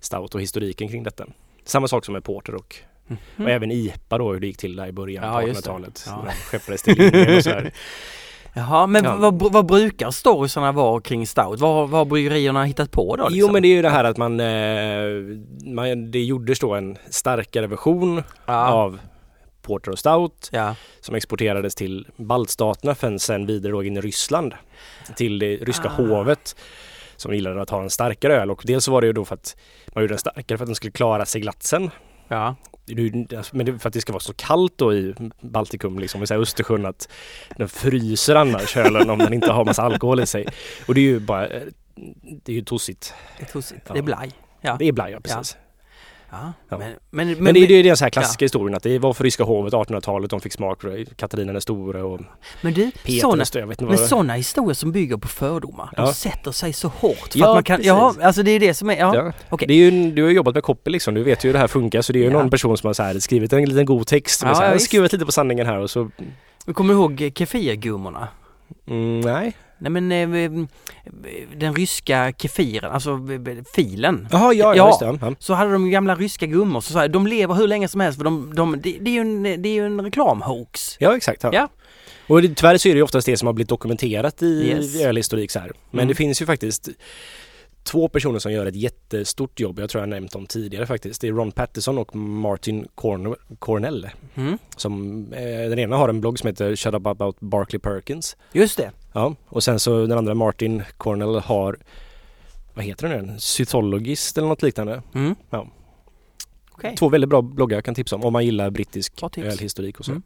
[0.00, 1.24] Stout och historiken kring detta.
[1.64, 2.76] Samma sak som med Porter och,
[3.08, 3.18] Mhm.
[3.46, 5.70] och även IPA då hur det gick till där i början Ja, på just det.
[5.70, 6.04] 1800-talet.
[6.06, 6.24] Ja.
[6.26, 7.72] De skeppades till Indien och sådär.
[8.54, 9.16] Jaha, men Ja.
[9.16, 11.60] vad, vad brukar storiesarna vara kring stout?
[11.60, 13.28] Vad, vad har bryggerierna hittat på då?
[13.28, 13.38] Liksom?
[13.38, 15.06] Jo men det är ju det här att man, eh,
[15.74, 18.68] man det gjordes då en starkare version ja.
[18.72, 18.98] av
[19.66, 20.74] Porter och Stout ja.
[21.00, 24.54] som exporterades till baltstaterna för sen vidare då in i Ryssland
[25.16, 25.92] till det ryska Ah.
[25.92, 26.56] hovet
[27.16, 29.56] som gillade att ha en starkare öl och dels var det ju då för att
[29.94, 31.90] man gjorde den starkare för att den skulle klara seglatsen.
[32.28, 32.56] ja.
[33.36, 36.86] Alltså, Men för att det ska vara så kallt då i Baltikum, liksom i Östersjön
[36.86, 37.08] att
[37.56, 40.46] den fryser annars ölen om den inte har massa alkohol i sig.
[40.88, 41.62] Och det är ju bara, eh,
[42.44, 43.14] det är ju tossigt.
[43.38, 43.80] Det är tossigt.
[43.86, 43.92] Ja.
[43.92, 44.30] Det är blaj.
[44.60, 44.76] Ja.
[44.78, 45.56] Det är blaj, ja, precis.
[46.30, 46.52] Ja.
[46.68, 46.78] Ja.
[46.78, 49.12] Men, men, men, Men, det är ju den så här klassiska historien att det var
[49.12, 51.16] för ryska hovet 1800-talet de fick smak det.
[51.16, 52.20] Katarina den store och
[52.62, 56.12] men du, Peter såna, den inte men sådana historier som bygger på fördomar, de Ja.
[56.12, 57.32] sätter sig så hårt.
[57.32, 57.86] För Ja, att man kan, precis.
[57.88, 59.14] ja, alltså det är det som är, ja.
[59.16, 59.32] Ja.
[59.48, 59.68] okej.
[59.68, 61.66] Det är ju, du har jobbat med copy liksom, du vet ju hur det här
[61.68, 62.32] funkar så det är ju Ja.
[62.32, 64.42] någon person som har så här skrivit en liten god text.
[64.42, 66.10] Ja, Ja, så här, ja, skrivit lite på sanningen här och så,
[66.74, 68.28] Kommer du ihåg kefirgummorna?
[68.86, 69.52] mm, nej.
[69.78, 70.66] Nej men eh,
[71.56, 74.28] den ryska kefiren, alltså eh, filen.
[74.32, 74.98] Jaha, ja, Ja.
[75.00, 75.18] det.
[75.26, 75.34] Ja.
[75.38, 78.18] Så hade de gamla ryska gummor, så sa jag, de lever hur länge som helst
[78.18, 80.96] för de, de, det, det är ju en, det är ju en reklamhoax.
[81.00, 81.42] Ja exakt.
[81.42, 81.50] Ja.
[81.52, 81.68] Ja.
[82.28, 85.00] Och det, tyvärr så är det ju oftast det som har blivit dokumenterat i Yes.
[85.00, 85.72] ölhistorik så här.
[85.90, 86.08] Men Mm.
[86.08, 86.88] det finns ju faktiskt
[87.84, 89.78] två personer som gör ett jättestort jobb.
[89.78, 91.20] Jag tror jag nämnt dem tidigare faktiskt.
[91.20, 94.08] Det är Ron Patterson och Martin Corn- Cornell.
[94.34, 94.58] Mm.
[94.76, 98.36] Som, eh, den ena har en blogg som heter Shut Up About Barkley Perkins.
[98.52, 98.90] Just det.
[99.16, 101.78] Ja, och sen så den andra Martin Cornell har
[102.74, 103.32] vad heter den nu?
[103.32, 105.02] En Cytologist eller något liknande.
[105.14, 105.34] Mm.
[105.50, 105.68] Ja.
[106.70, 106.96] Okej.
[106.96, 110.10] Två väldigt bra bloggar jag kan tipsa om om man gillar brittisk ölhistorik och så.
[110.10, 110.22] Mm.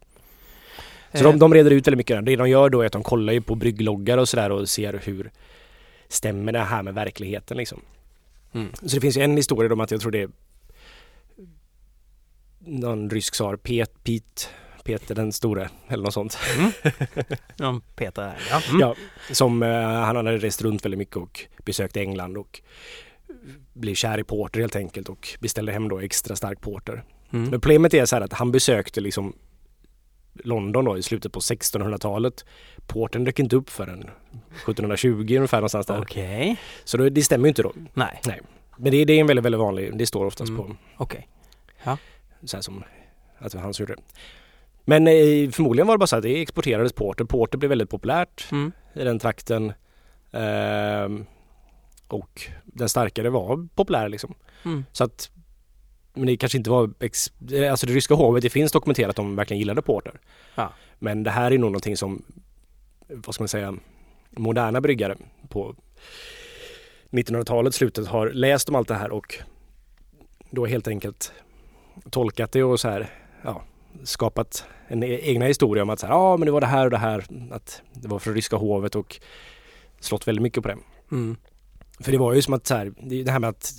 [1.13, 2.25] Så Eh, de, de reder ut väldigt mycket.
[2.25, 5.01] Det de gör då är att de kollar ju på bryggloggar och sådär och ser
[5.03, 5.31] hur
[6.07, 7.81] stämmer det här med verkligheten liksom.
[8.53, 8.71] Mm.
[8.81, 10.29] Så det finns ju en historia om att jag tror det är
[12.59, 14.47] någon rysk tsar, Pet, Pete,
[14.83, 16.37] Peter den store eller något sånt.
[17.55, 18.61] Ja, Peter är ja.
[18.69, 18.79] Mm.
[18.79, 18.95] Ja,
[19.31, 22.61] som eh, han hade rest runt väldigt mycket och besökt England och
[23.73, 27.03] blev kär i porter helt enkelt och beställde hem då extra stark porter.
[27.33, 27.49] Mm.
[27.49, 29.33] Men problemet är så här att han besökte liksom
[30.33, 32.45] London då i slutet på 1600-talet.
[32.87, 36.01] Porten dök inte upp förrän 1720 ungefär någonstans där.
[36.01, 36.57] Okej.
[36.83, 37.73] Så då, det stämmer ju inte då.
[37.93, 38.19] Nej,
[38.77, 40.61] Men det, det är en väldigt, väldigt vanlig, det står oftast Mm.
[40.63, 41.27] på okej.
[42.45, 42.83] så här som
[43.37, 44.01] att han gjorde det.
[44.83, 47.25] Men eh, förmodligen var det bara så att det exporterades porter.
[47.25, 48.71] Porter blev väldigt populärt Mm.
[48.93, 49.73] i den trakten.
[50.31, 51.25] Ehm,
[52.07, 54.33] och den starkare var populär liksom.
[54.65, 54.85] Mm.
[54.91, 55.31] Så att
[56.13, 56.83] men det kanske inte var,
[57.53, 60.19] eh, alltså det ryska hovet, det finns dokumenterat att de verkligen gillade porter.
[60.55, 60.73] Ja.
[60.99, 62.23] Men det här är nog någonting som,
[63.07, 63.73] vad ska man säga,
[64.29, 65.17] moderna bryggare
[65.49, 65.75] på
[67.09, 69.35] 1900-talet, slutet har läst om allt det här och
[70.49, 71.33] då helt enkelt
[72.09, 73.09] tolkat det och så här,
[73.43, 73.63] ja,
[74.03, 76.85] skapat en e- egna historia om att så här, ja men det var det här
[76.85, 79.19] och det här, att det var från ryska hovet och
[79.99, 80.77] slått väldigt mycket på det.
[81.11, 81.37] Mm.
[81.99, 83.73] För det var ju som att så här, det här med att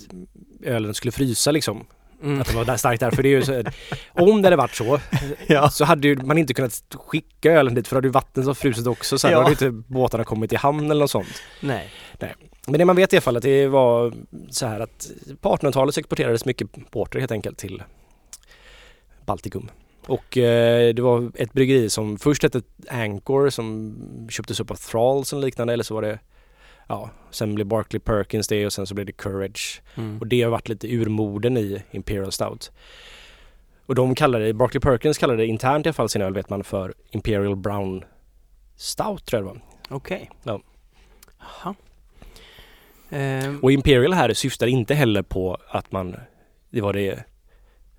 [0.63, 1.85] ölen skulle frysa liksom.
[2.23, 2.41] Mm.
[2.41, 3.11] Att det var där starkt där.
[3.11, 3.63] För det är ju så,
[4.11, 4.99] om det hade varit så
[5.47, 5.69] Ja.
[5.69, 8.55] så hade ju man inte kunnat skicka ölen dit för då hade ju vatten som
[8.55, 9.17] frusit också.
[9.17, 9.37] Så här, Ja.
[9.37, 11.41] Då hade inte båtarna kommit i hamn eller något sånt.
[11.61, 11.91] Nej.
[12.67, 14.13] Men det man vet i alla fall att det var
[14.49, 17.83] så här att på 1800-talet så exporterades mycket porter helt enkelt till
[19.25, 19.69] Baltikum.
[20.07, 23.95] Och eh, det var ett bryggeri som först hette Anchor som
[24.31, 26.19] köptes upp av Thralls eller liknande eller så var det
[26.87, 29.81] Ja, sen blev Barclay Perkins det och sen så blev det Courage.
[29.95, 30.19] Mm.
[30.19, 32.71] Och det har varit lite urmoden i Imperial Stout.
[33.85, 36.49] Och de kallade det, Barclay Perkins kallade det internt i alla fall sin öl vet
[36.49, 38.03] man för Imperial Brown
[38.75, 39.61] Stout tror jag det var.
[39.97, 40.29] Okej.
[40.43, 40.61] Ja.
[41.39, 41.75] Jaha.
[43.09, 46.15] Ehm, Och Imperial här syftar inte heller på att man,
[46.69, 47.23] det var det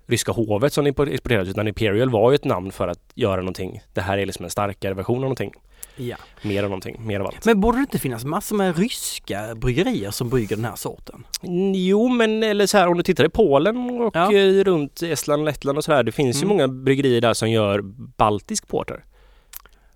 [0.07, 3.81] ryska hovet som exporterades utan Imperial var ju ett namn för att göra någonting.
[3.93, 5.51] Det här är liksom en starkare version av någonting.
[5.95, 6.15] ja.
[6.41, 7.45] Mer av någonting, mer av allt.
[7.45, 11.23] Men borde det inte finnas massor med ryska bryggerier som brygger den här sorten?
[11.43, 14.33] Mm, Jo men eller så här om du tittar i Polen och Ja.
[14.33, 16.03] eh, runt Estland, Lettland och så här.
[16.03, 16.49] Det finns ju Mm.
[16.49, 17.81] många bryggerier där som gör
[18.17, 19.03] baltisk porter.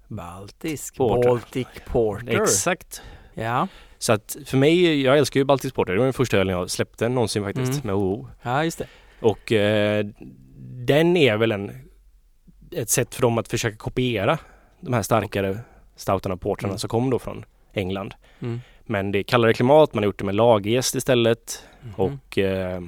[0.08, 1.30] Baltisk Porter.
[1.30, 2.42] Baltic Porter.
[2.42, 3.02] Exakt.
[3.34, 3.68] Ja,
[3.98, 5.94] Så att för mig, jag älskar ju baltisk porter.
[5.94, 7.82] Det var den första ölen jag släppte någonsin faktiskt Mm.
[7.86, 8.28] med OO.
[8.42, 8.88] ja just det.
[9.22, 10.06] Och eh,
[10.88, 11.72] den är väl en,
[12.72, 14.38] ett sätt för dem att försöka kopiera
[14.82, 15.60] de här starkare
[15.96, 16.80] stoutarna och portrarna Mm.
[16.80, 18.14] som kom då från England.
[18.40, 18.62] Mm.
[18.86, 21.64] Men det är kallare klimat, man har gjort det med lagerjäst istället.
[21.82, 21.94] Mhm.
[21.96, 22.82] Och eh,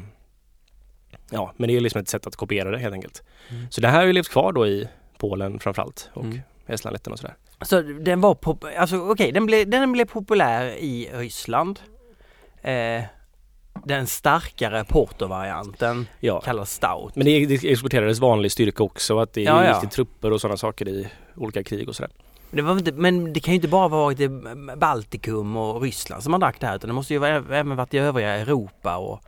[1.29, 3.23] ja, men det är liksom ett sätt att kopiera det helt enkelt.
[3.49, 3.65] Mm.
[3.71, 6.39] Så det här har ju levt kvar då i Polen framförallt och Mm.
[6.67, 7.35] Estland, Lettland och sådär.
[7.61, 8.37] Så den var
[8.77, 11.79] alltså okej, den, blev, den blev populär i Ryssland.
[12.61, 13.03] Eh,
[13.85, 16.41] den starkare portervarianten Ja.
[16.41, 17.15] kallas stout.
[17.15, 19.69] Men det, det exporterades vanlig styrka också, att det Ja, ja.
[19.71, 22.11] gick till trupper och sådana saker i olika krig och sådär.
[22.51, 24.29] Det inte, men det kan ju inte bara varit i
[24.77, 27.93] Baltikum och Ryssland som man drack det här utan det måste ju vara, även varit
[27.93, 29.21] i övriga Europa och...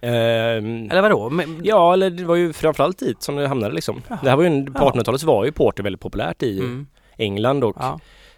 [0.00, 1.30] Ehm, Eller vadå?
[1.30, 4.02] Men, Ja, eller det var ju framförallt dit som det hamnade liksom.
[4.08, 4.18] Jaha.
[4.22, 4.90] Det här var ju, en- på Ja.
[4.90, 7.76] 1800-talet så var ju porter väldigt populärt i mm, England och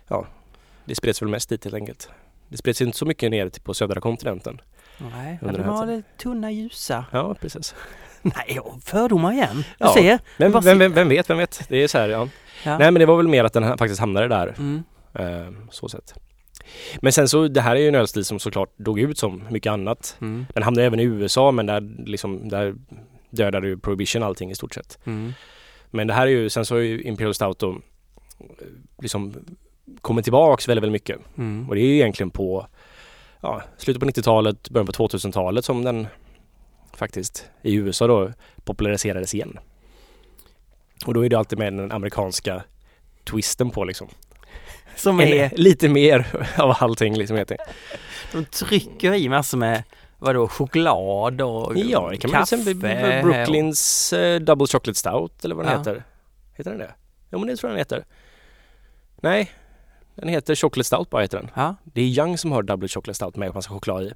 [0.08, 0.24] ja.
[0.84, 2.10] det spreds väl mest dit helt enkelt.
[2.48, 4.60] Det spreds inte så mycket ner till på södra kontinenten.
[4.98, 7.04] Nej, de har det tunna ljusa.
[7.12, 7.74] Ja, precis.
[8.22, 9.56] Nej, fördomar igen.
[9.56, 9.94] Du Ja.
[9.94, 10.18] ser.
[10.36, 11.62] Men vem, vem, vem vet, vem vet?
[11.68, 12.28] Det är så här, ja.
[12.64, 12.78] Ja.
[12.78, 14.54] Nej men det var väl mer att den faktiskt hamnade där.
[14.58, 14.82] Mm.
[15.14, 16.14] Eh, så sett.
[17.00, 19.70] Men sen så, det här är ju en ölstil som såklart dog ut som mycket
[19.70, 20.16] annat.
[20.20, 20.46] Mm.
[20.54, 22.74] Den hamnade även i USA men där liksom, där
[23.30, 24.98] dödade ju Prohibition allting i stort sett.
[25.04, 25.32] Mm.
[25.90, 27.76] Men det här är ju, sen så har ju Imperial Stout då eh,
[29.02, 29.34] liksom
[30.00, 31.18] kommit tillbaks väldigt, väldigt mycket.
[31.38, 31.68] Mm.
[31.68, 32.66] Och det är ju egentligen på
[33.40, 36.06] ja, slutet på 90-talet, början på 2000-talet som den
[36.94, 38.32] faktiskt i USA då
[38.64, 39.58] populariserades igen.
[41.06, 42.62] Och då är det alltid med den amerikanska
[43.24, 44.08] twisten på liksom.
[44.96, 47.56] Som En, är, lite mer av allting liksom heter.
[48.32, 49.82] de trycker i massor med
[50.18, 52.56] vadå, choklad och Ja, det kan man kaffe.
[52.56, 55.78] till exempel Brooklyns eh, Double Chocolate Stout eller vad den Ja.
[55.78, 56.02] heter.
[56.54, 56.94] Heter den det?
[57.30, 58.04] Ja men det tror jag den heter.
[59.20, 59.50] Nej,
[60.20, 61.50] den heter Chocolate Stout bara heter den.
[61.54, 64.12] Ja, Det är Young som har Double Chocolate Stout med massa choklad i.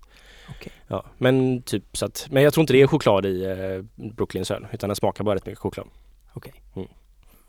[0.51, 0.73] Okej.
[0.88, 4.51] Ja, men typ så att, men jag tror inte det är choklad i eh, Brooklyns
[4.51, 5.87] öl utan den smakar bara rätt mycket choklad.
[6.33, 6.53] okej.
[6.77, 6.88] Mm.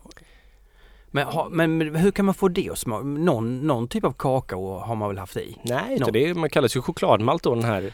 [0.04, 0.28] Okej.
[1.12, 3.04] Men, ha, men hur kan man få det att smaka?
[3.04, 5.58] Någon, någon typ av kakao har man väl haft i?
[5.64, 7.94] Nej, utan det man kallas ju chokladmalt då den här.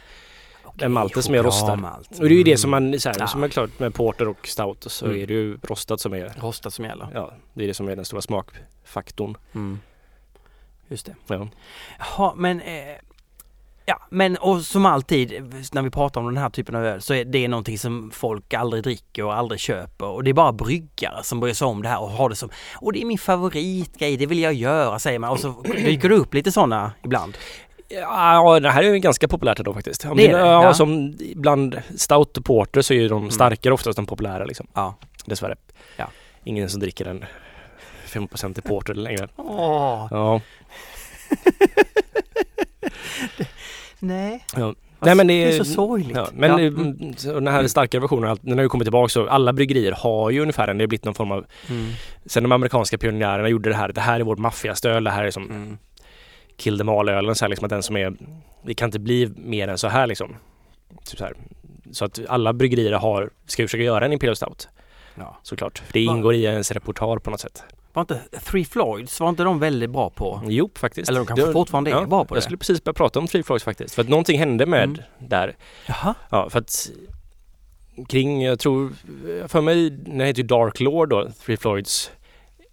[0.75, 1.59] Den malten som är rostad.
[1.61, 2.19] chokladmalt.
[2.19, 2.57] Och det är ju det Mm.
[2.57, 3.27] som man, så här, Ja.
[3.27, 5.21] som är klart med porter och stout så Mm.
[5.21, 7.07] är det ju rostat som är, Rostat som gäller.
[7.13, 9.37] ja det är det som är den stora smakfaktorn.
[9.55, 9.79] Mm.
[10.89, 11.15] Just det.
[11.27, 11.47] Ja.
[11.99, 12.73] Jaha, men eh,
[13.85, 15.31] Ja, men och som alltid
[15.73, 18.53] när vi pratar om den här typen av öl så är det någonting som folk
[18.53, 21.89] aldrig dricker och aldrig köper och det är bara bryggare som bryr sig om det
[21.89, 25.19] här och har det som och det är min favoritgrej, det vill jag göra säger
[25.19, 27.37] man och så dyker det upp lite sådana ibland.
[27.87, 30.05] Ja, det här är ju ganska populärt då faktiskt.
[30.05, 30.73] Om Det är det, ja, ja.
[30.73, 33.31] Som bland stout och porter så är ju de Mm.
[33.31, 34.67] starkare oftast de populära liksom.
[34.73, 34.95] Ja.
[35.25, 35.55] Dessvärre.
[35.97, 36.05] Ja.
[36.43, 37.25] Ingen som dricker en
[38.09, 39.27] 5% i porter längre.
[39.35, 40.41] Åh, Ja.
[43.99, 44.45] nej.
[44.55, 44.73] Ja.
[45.01, 46.17] Nej, men det det är så sorgligt.
[46.17, 46.75] Ja, men Ja, mm.
[46.79, 47.13] mm.
[47.43, 50.67] den här starkare versionen, den har ju kommit tillbaka så alla bryggerier har ju ungefär
[50.67, 51.87] en, det har blivit någon form av, Mm.
[52.25, 55.31] sen de amerikanska pionjärerna gjorde det här, det här är vår maffiastöl, det här är
[55.31, 55.77] som Mm.
[56.57, 58.13] kill them all-ölen, så här liksom att den som är,
[58.65, 60.35] det kan inte bli mer än så här liksom.
[61.05, 61.33] Typ så, här.
[61.91, 64.67] så att alla bryggerier har, ska ju försöka göra en Imperial Stout
[65.15, 65.37] Ja.
[65.43, 65.79] såklart.
[65.79, 67.63] För det Va- ingår i ens repertoar på något sätt.
[67.99, 70.41] Var inte Three Floyds, var inte de väldigt bra på?
[70.47, 71.09] Jo, faktiskt.
[71.09, 72.41] Eller de kanske Det- fortfarande är ja, bra på Jag det?
[72.41, 73.95] skulle precis börja prata om Three Floyds faktiskt.
[73.95, 75.01] För att någonting hände med Mm.
[75.19, 75.55] där.
[75.87, 76.15] Jaha?
[76.29, 76.89] Ja, för att
[78.09, 78.91] kring, jag tror,
[79.47, 82.11] för mig, den heter ju Dark Lord då, Three Floyds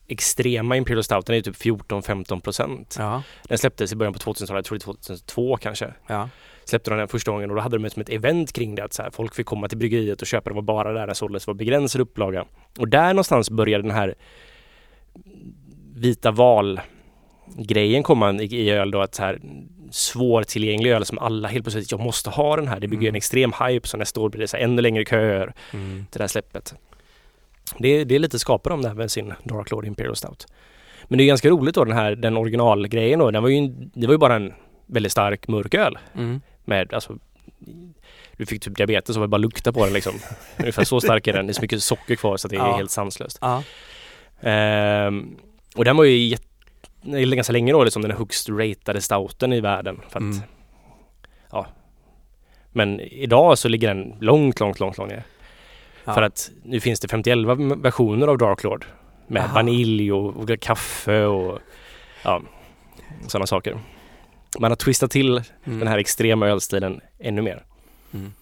[0.09, 2.97] extrema Imperial Stout, den är typ 14-15 procent.
[2.99, 3.23] Ja.
[3.49, 5.93] Den släpptes i början på 2000-talet, jag tror det är 2002 kanske.
[6.07, 6.29] Ja.
[6.65, 8.93] Släppte de den första gången och då hade de som ett event kring det att
[8.93, 11.45] så här, folk fick komma till bryggeriet och köpa, det var bara där den såldes,
[11.45, 12.45] det var begränsad upplaga.
[12.79, 14.15] Och där någonstans började den här
[15.95, 16.81] vita val
[17.57, 19.41] grejen komma i, öl då att så här
[19.91, 22.81] svårtillgänglig öl som alla helt plötsligt, jag måste ha den här.
[22.81, 23.09] Det bygger Mm.
[23.13, 26.07] en extrem hype så nästa år blir det så här ännu längre köer Mm.
[26.11, 26.75] till det här släppet.
[27.79, 30.47] Det, det är lite skapar de där med sin Dark Lord Imperial Stout.
[31.09, 34.07] Men det är ganska roligt då den här, den originalgrejen då, den var ju, det
[34.07, 34.53] var ju bara en
[34.87, 36.41] väldigt stark mörk öl Mm.
[36.65, 37.19] med, alltså
[38.37, 40.13] du fick typ diabetes och var bara lukta på den liksom.
[40.59, 41.47] Ungefär så stark är den.
[41.47, 42.77] Det är så mycket socker kvar så att det är Ja.
[42.77, 43.39] helt sanslöst.
[43.41, 43.63] Ja.
[44.41, 45.37] Ehm,
[45.77, 46.37] och den var ju
[47.07, 50.01] eller ganska länge då liksom den högst ratade stouten i världen.
[50.09, 50.39] För att, Mm.
[51.51, 51.67] ja.
[52.73, 55.23] Men idag så ligger den långt, långt, långt, långt ner.
[56.05, 56.15] Ja.
[56.15, 57.39] För att nu finns det 51
[57.83, 58.87] versioner av Dark Lord.
[59.27, 59.55] Med Aha.
[59.55, 61.59] vanilj och, och kaffe och
[62.25, 62.43] ja,
[63.29, 63.79] sådana saker.
[64.59, 65.79] Man har twistat till Mm.
[65.79, 67.65] den här extrema ölstilen ännu mer.
[68.15, 68.33] Mm.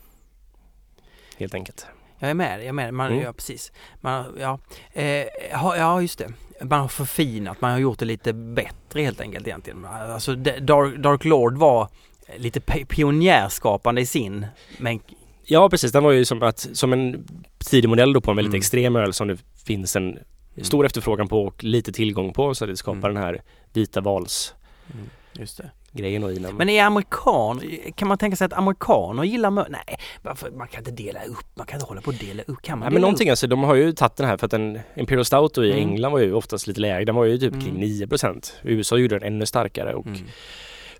[1.39, 1.87] Helt enkelt.
[2.25, 2.95] Jag är med, jag är med.
[2.95, 3.23] Man, Mm.
[3.25, 3.73] Ja, precis.
[4.01, 4.59] Man, ja.
[4.93, 6.33] Eh, ja, just det.
[6.61, 9.85] Man har förfinat, man har gjort det lite bättre helt enkelt egentligen.
[9.85, 11.89] Alltså Dark, Dark Lord var
[12.37, 14.47] lite pionjärskapande i sin,
[14.79, 15.01] men
[15.47, 17.27] Ja precis, den var ju som, att, som en
[17.59, 18.59] tidig modell då på en väldigt Mm.
[18.59, 20.19] extrem öl som det finns en
[20.63, 23.15] stor efterfrågan på och lite tillgång på så det skapar Mm.
[23.15, 25.71] den här vita valsgrejen just det.
[26.03, 26.57] Då i den.
[26.57, 27.61] Men är amerikan,
[27.95, 31.47] kan man tänka sig att amerikaner gillar mö- Nej, varför, man kan inte dela upp,
[31.55, 32.63] man kan inte hålla på och dela upp.
[32.63, 33.33] Kan man dela men någonting upp?
[33.33, 35.79] alltså, de har ju tagit den här för att en Imperial Stout i Mm.
[35.91, 37.05] England var ju oftast lite lägre.
[37.05, 37.65] Den var ju typ Mm.
[37.65, 38.53] kring 9%.
[38.63, 40.19] I USA gjorde den ännu starkare och Mm.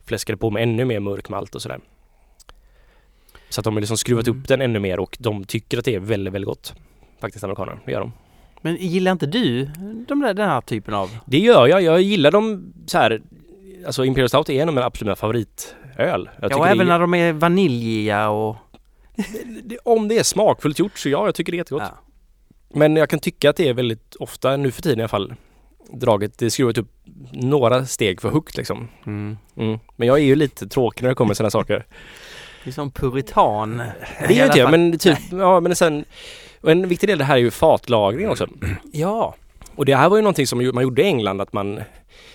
[0.05, 1.81] fläskade på med ännu mer mörk malt och sådär.
[3.49, 4.41] Så att de har liksom skruvat Mm.
[4.41, 6.75] upp den ännu mer och de tycker att det är väldigt, väldigt gott.
[7.21, 8.13] Faktiskt amerikaner, det gör de.
[8.61, 9.65] Men gillar inte du
[10.09, 11.11] de där, den här typen av?
[11.27, 11.83] Det gör jag.
[11.83, 13.23] Jag gillar dem så här.
[13.87, 16.31] Alltså Imperial Stout är en av mina absoluta favoritöl.
[16.41, 16.85] Jag ja, och även är...
[16.85, 18.57] när de är vaniljiga och...
[19.83, 21.83] Om det är smakfullt gjort så ja, jag tycker det är jättegott.
[21.83, 21.99] Ja.
[22.75, 25.35] Men jag kan tycka att det är väldigt ofta, nu för tiden i alla fall,
[25.93, 26.91] draget, det skruvat upp
[27.33, 28.89] några steg för högt liksom.
[29.07, 29.37] Mm.
[29.57, 29.79] Mm.
[29.97, 31.87] Men jag är ju lite tråkig när det kommer sådana saker.
[32.65, 33.83] Det är som puritan.
[34.29, 36.05] Det är inte jag, men typ, ja men sen,
[36.61, 38.49] och en viktig del det här är ju fatlagring också.
[38.93, 39.35] Ja.
[39.77, 41.81] Och det här var ju någonting som man gjorde i England att man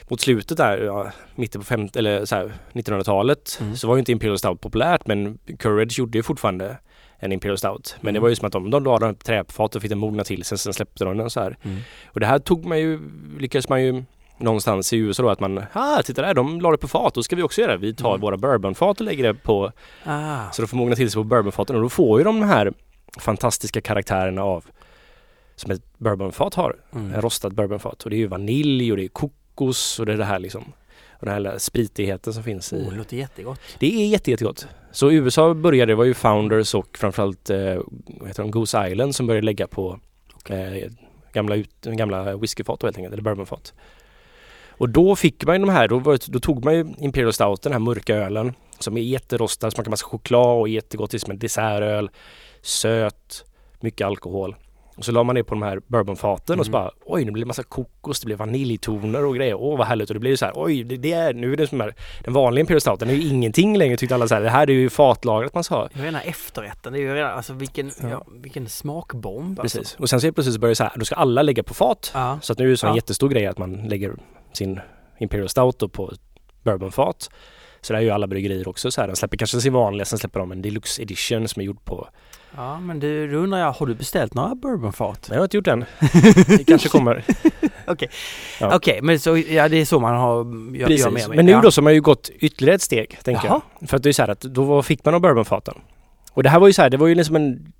[0.07, 2.25] mot slutet där, ja, mitten på 50 eller
[2.73, 3.75] 1900-talet mm.
[3.75, 6.77] så var ju inte Imperial Stout populärt men Courage gjorde ju fortfarande
[7.19, 7.95] en Imperial Stout.
[8.01, 8.13] Men mm.
[8.13, 10.23] det var ju som att de, de la den på träfat och fick den mogna
[10.23, 11.57] till sig, sen släppte de den så här.
[11.63, 11.79] Mm.
[12.07, 12.99] Och det här tog man ju,
[13.39, 14.03] lyckades man ju
[14.37, 17.23] någonstans i USA då att man, ah titta där, de la det på fat, då
[17.23, 17.77] ska vi också göra det.
[17.77, 18.21] Vi tar mm.
[18.21, 19.71] våra bourbonfat och lägger det på,
[20.03, 20.51] ah.
[20.51, 22.73] så de får mogna till sig på bourbonfaten och då får ju de här
[23.19, 24.65] fantastiska karaktärerna av
[25.59, 26.75] som ett bourbonfat har.
[26.93, 27.13] Mm.
[27.13, 28.03] En rostad bourbonfat.
[28.03, 30.63] Och det är ju vanilj och det är kokos och det är det här liksom.
[31.11, 32.75] Och den här spritigheten som finns i.
[32.75, 33.59] Oh, det låter jättegott.
[33.79, 34.67] Det är jätte, jättegott.
[34.91, 37.57] Så USA började, det var ju Founders och framförallt eh,
[38.05, 39.99] vad heter de, Goose Island som började lägga på
[40.35, 40.81] okay.
[40.81, 40.91] eh,
[41.33, 43.73] gamla, ut, gamla whiskyfat helt enkelt, eller bourbonfat.
[44.69, 47.61] Och då fick man ju de här, då, var, då tog man ju Imperial Stout,
[47.61, 51.31] den här mörka ölen som är jätterostad, smakar massa choklad och jättegott, det är som
[51.31, 52.09] en dessertöl
[52.61, 53.45] söt,
[53.79, 54.55] mycket alkohol.
[54.99, 56.59] Och så la man ner på de här bourbonfaten mm.
[56.59, 56.81] och så mm.
[56.81, 59.55] bara oj nu blir det massa kokos, det blir vaniljtoner och grejer.
[59.55, 61.67] Åh vad härligt och det blir så här oj det, det är nu är det
[61.67, 64.41] som här den vanliga Imperial Stouten är ju ingenting längre tyckte alla så här.
[64.41, 65.89] Det här är ju fatlagret man sa.
[65.93, 68.09] Jag menar efterrätten, det är ju redan alltså vilken, ja.
[68.09, 69.59] Ja, vilken smakbomb.
[69.59, 69.77] Alltså.
[69.77, 72.11] Precis och sen så plötsligt börjar det så här, då ska alla lägga på fat.
[72.13, 72.39] Ja.
[72.41, 74.13] Så att nu är det så en jättestor grej att man lägger
[74.53, 74.79] sin
[75.19, 76.11] Imperial Stout på
[76.63, 77.29] bourbonfat.
[77.81, 79.07] Så det är ju alla bryggerier också så här.
[79.07, 82.07] De släpper kanske sin vanliga, sen släpper de en deluxe edition som är gjord på
[82.55, 85.27] Ja men du, då undrar jag, har du beställt några bourbonfat?
[85.29, 85.85] Jag har inte gjort än.
[86.47, 87.23] Det kanske kommer.
[87.87, 88.09] Okej,
[88.59, 88.75] ja.
[88.75, 90.37] okay, men så, ja det är så man har,
[90.77, 91.05] gör, Precis.
[91.05, 91.61] gör med Men nu ja.
[91.61, 93.61] då så har man ju gått ytterligare ett steg, tänker Jaha.
[93.79, 93.89] jag.
[93.89, 95.75] För att det är så här att då fick man de bourbonfaten.
[96.33, 97.73] Och det här var ju så här, det var ju liksom en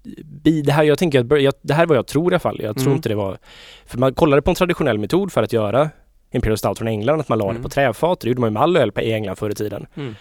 [0.65, 2.60] det här, jag tänker att, jag, det här är vad jag tror i alla fall.
[2.62, 2.95] Jag tror mm.
[2.95, 3.38] inte det var,
[3.86, 5.89] för man kollade på en traditionell metod för att göra
[6.32, 7.55] Imperial Stout från England, att man la mm.
[7.55, 8.19] det på träfat.
[8.19, 9.86] Det gjorde man ju med all öl i England förr i tiden.
[9.95, 10.15] Mm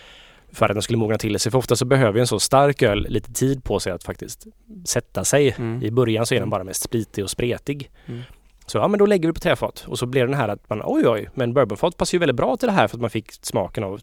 [0.52, 1.52] för att den skulle mogna till sig.
[1.52, 4.46] För ofta så behöver en så stark öl lite tid på sig att faktiskt
[4.84, 5.54] sätta sig.
[5.58, 5.82] Mm.
[5.82, 7.90] I början så är den bara mest spritig och spretig.
[8.06, 8.22] Mm.
[8.66, 10.82] Så ja men då lägger vi på träfat och så blir den här att man
[10.84, 13.32] oj oj men bourbonfat passar ju väldigt bra till det här för att man fick
[13.32, 14.00] smaken av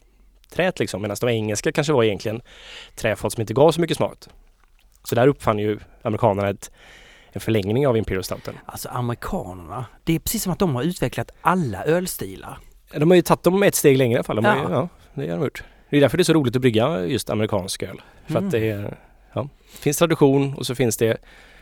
[0.50, 1.02] träet liksom.
[1.02, 2.42] Medan de engelska kanske var egentligen
[2.96, 4.18] träfat som inte gav så mycket smak.
[5.04, 6.72] Så där uppfann ju amerikanerna ett,
[7.32, 8.56] en förlängning av Imperial Stouten.
[8.66, 12.60] Alltså amerikanerna, det är precis som att de har utvecklat alla ölstilar.
[12.92, 14.36] De har ju tagit dem ett steg längre i alla fall.
[14.36, 14.56] De ja.
[14.56, 15.64] Ju, ja, det har de gjort.
[15.90, 18.02] Det är därför det är så roligt att brygga just amerikansk öl.
[18.26, 18.46] För mm.
[18.46, 18.98] att det är,
[19.34, 21.18] ja, finns tradition och så finns det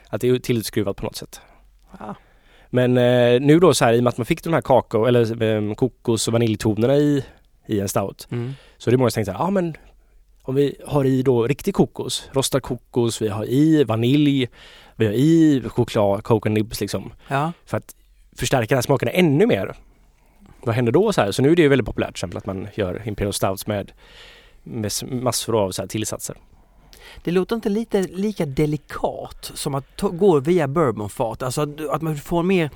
[0.10, 1.42] att det är tillskruvat på något sätt.
[2.00, 2.16] Ja.
[2.70, 5.06] Men eh, nu då så här i och med att man fick de här kakao
[5.06, 7.26] eller eh, kokos och vaniljtonerna i,
[7.68, 8.28] i en stout.
[8.32, 8.54] Mm.
[8.78, 9.78] Så det är många som tänker så här, ja men
[10.42, 14.50] om vi har i då riktig kokos, rostad kokos, vi har i vanilj,
[14.96, 17.14] vi har i choklad, cocoa nibs liksom.
[17.28, 17.52] Ja.
[17.66, 17.96] För att
[18.36, 19.76] förstärka den här smaken ännu mer
[20.66, 21.14] vad händer då?
[21.14, 21.32] Så, här?
[21.32, 23.92] så nu är det väldigt populärt till exempel att man gör Imperial Stouts med,
[24.64, 26.38] med massor av så här tillsatser.
[27.24, 32.18] Det låter inte lite lika delikat som att gå via bourbonfat, alltså att, att man
[32.18, 32.70] får mer,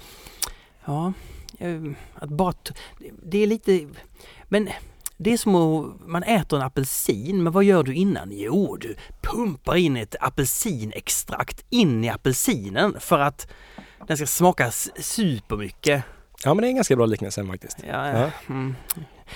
[0.86, 1.13] ja,
[1.60, 1.82] eh,
[2.15, 2.54] att bara,
[3.23, 3.88] det är lite,
[4.43, 4.69] men
[5.17, 8.30] det är som att man äter en apelsin, men vad gör du innan?
[8.32, 13.47] Jo, du pumpar in ett apelsinextrakt in i apelsinen för att
[14.08, 16.04] den ska smaka supermycket.
[16.44, 17.77] Ja men det är en ganska bra liknelse faktiskt.
[17.88, 18.31] Ja, ja.
[18.50, 18.75] Mm.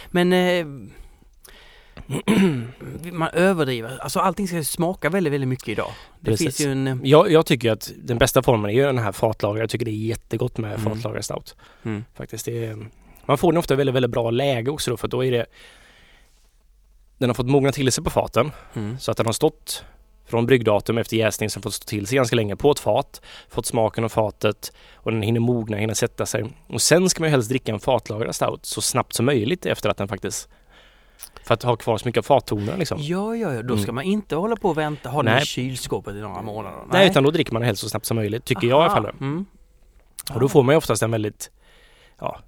[0.07, 0.65] Men eh,
[3.11, 5.91] man överdriver, alltså allting ska smaka väldigt, väldigt mycket idag.
[6.19, 6.45] Det Precis.
[6.45, 6.87] finns ju en...
[6.87, 9.59] Eh, jag, jag tycker att den bästa formen är ju den här fatlagrade.
[9.59, 10.83] Jag tycker det är jättegott med mm.
[10.83, 11.55] fatlagrad stout.
[11.83, 12.05] Mm.
[12.15, 12.47] Faktiskt.
[12.47, 12.87] Är,
[13.25, 15.45] man får den ofta väldigt, väldigt bra läge också då för då är det
[17.17, 18.99] den har fått mogna till sig på faten mm.
[18.99, 19.83] så att den har stått
[20.31, 23.65] från bryggdatum efter jäsning som fått stå till sig ganska länge på ett fat, fått
[23.65, 26.45] smaken av fatet och den hinner mogna, hinner sätta sig.
[26.67, 29.89] Och sen ska man ju helst dricka en fatlagrad stout så snabbt som möjligt efter
[29.89, 30.49] att den faktiskt
[31.43, 32.97] för att ha kvar så mycket av fattonerna liksom.
[33.01, 33.61] Ja, ja, ja.
[33.61, 33.95] Då ska mm.
[33.95, 36.77] man inte hålla på och vänta, ha den i kylskåpet i några månader.
[36.77, 36.87] Nej.
[36.91, 38.69] Nej, utan då dricker man helst så snabbt som möjligt, tycker Aha.
[38.69, 39.15] jag i alla fall.
[39.19, 39.45] Mm.
[40.33, 41.51] Och då får man ju oftast en väldigt
[42.19, 42.39] ja,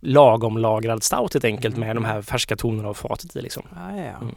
[0.00, 1.86] lagom lagrad stout helt enkelt mm.
[1.86, 3.62] med de här färska tonerna av fatet i liksom.
[3.74, 4.16] Ja, ja.
[4.20, 4.34] Mm.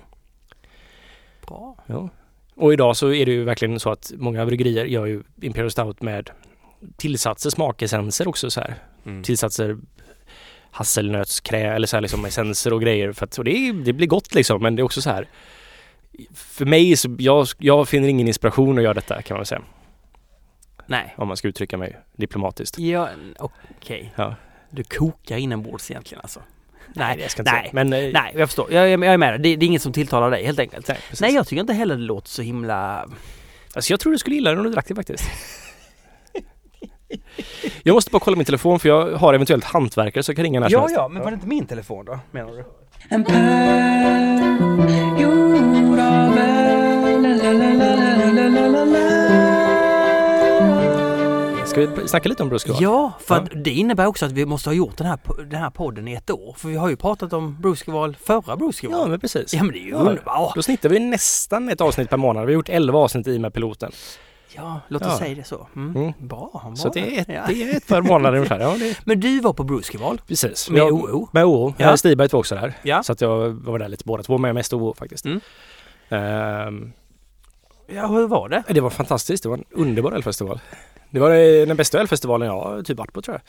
[1.48, 1.76] Bra.
[1.86, 2.10] Ja.
[2.60, 6.02] Och idag så är det ju verkligen så att många bryggerier gör ju Imperial Stout
[6.02, 6.30] med
[6.98, 8.76] tillsatser, smakessenser också så här.
[9.06, 9.24] Mm.
[9.24, 9.78] Tillsatser
[10.72, 14.36] hasselnötskrä eller så här liksom essenser och grejer för att och det, det blir gott
[14.36, 15.28] liksom men det är också så här
[16.34, 19.62] för mig så jag, jag finner ingen inspiration att göra detta kan man säga.
[20.86, 21.16] Nej.
[21.18, 22.80] Om man ska uttrycka mig diplomatiskt.
[22.80, 24.14] Ja, okej.
[24.16, 24.36] Ja.
[24.70, 26.40] Du kokar inombords egentligen alltså?
[26.96, 27.72] Nej, det ska jag inte nej, säga.
[27.74, 28.74] Men, eh, nej, jag förstår.
[28.74, 29.40] Jag, jag är med dig.
[29.40, 30.88] Det, det är inget som tilltalar dig helt enkelt.
[30.88, 31.22] nej, precis.
[31.22, 33.06] Nej, jag tycker inte heller det låter så himla...
[33.74, 35.24] Alltså jag tror du skulle gilla det om du drack det faktiskt.
[37.84, 40.60] jag måste bara kolla min telefon för jag har eventuellt hantverkare så jag kan ringa
[40.60, 42.66] när Ja, ja, men var det inte min telefon då, menar du?
[43.10, 44.40] En pöl
[45.22, 48.09] gjord av la, la, la, la, la,
[51.88, 52.84] Ska vi snacka lite om Bruce Squall?
[52.84, 53.60] Ja, för Ja.
[53.62, 55.20] det innebär också att vi måste ha gjort den här,
[55.50, 56.56] den här podden i ett år.
[56.58, 59.10] För vi har ju pratat om Bruce Squall förra Bruce Ja, Squall.
[59.10, 59.54] men precis.
[59.54, 59.96] Ja, men det är ju Ja.
[59.98, 60.56] underbart.
[60.56, 62.46] Då snittar vi nästan ett avsnitt per månad.
[62.46, 63.92] Vi har gjort 11 avsnitt i med piloten.
[64.56, 65.18] Ja, låt oss Ja.
[65.18, 65.68] säga det så.
[65.76, 65.96] Mm.
[65.96, 66.14] Mm.
[66.28, 66.76] Bra, bra.
[66.76, 67.44] Så det är, ett, Ja.
[67.48, 68.60] det är ett par månader ungefär.
[68.60, 70.22] Ja, det, Men du var på Squall.
[70.28, 70.70] precis.
[70.70, 71.30] Med Jag- OO.
[71.32, 71.74] Med OO.
[71.78, 71.86] Ja.
[71.90, 71.98] Ja.
[71.98, 72.74] Stigberg var också där.
[72.84, 73.04] Ja.
[73.04, 75.26] Så att jag var där lite båda två, men mest OO faktiskt.
[75.26, 75.40] Mm.
[76.10, 76.92] Ehm,
[77.92, 78.64] Ja, hur var det?
[78.70, 79.44] det var fantastiskt.
[79.44, 80.60] Det var en underbar ölfestival.
[81.12, 83.42] Det var eh, den bästa ölfestivalen jag typ varit på tror jag.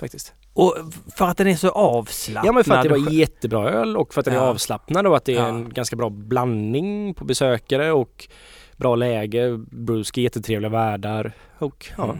[0.00, 0.34] Faktiskt.
[0.52, 0.76] Och
[1.16, 2.46] för att den är så avslappnad.
[2.48, 4.44] Ja men för att det var jättebra öl och för att den är Ja.
[4.44, 5.48] avslappnad och att det är Ja.
[5.48, 8.28] en ganska bra blandning på besökare och
[8.76, 9.56] bra läge.
[9.70, 12.04] Bruski, jättetrevliga värdar och ja.
[12.04, 12.18] Mm.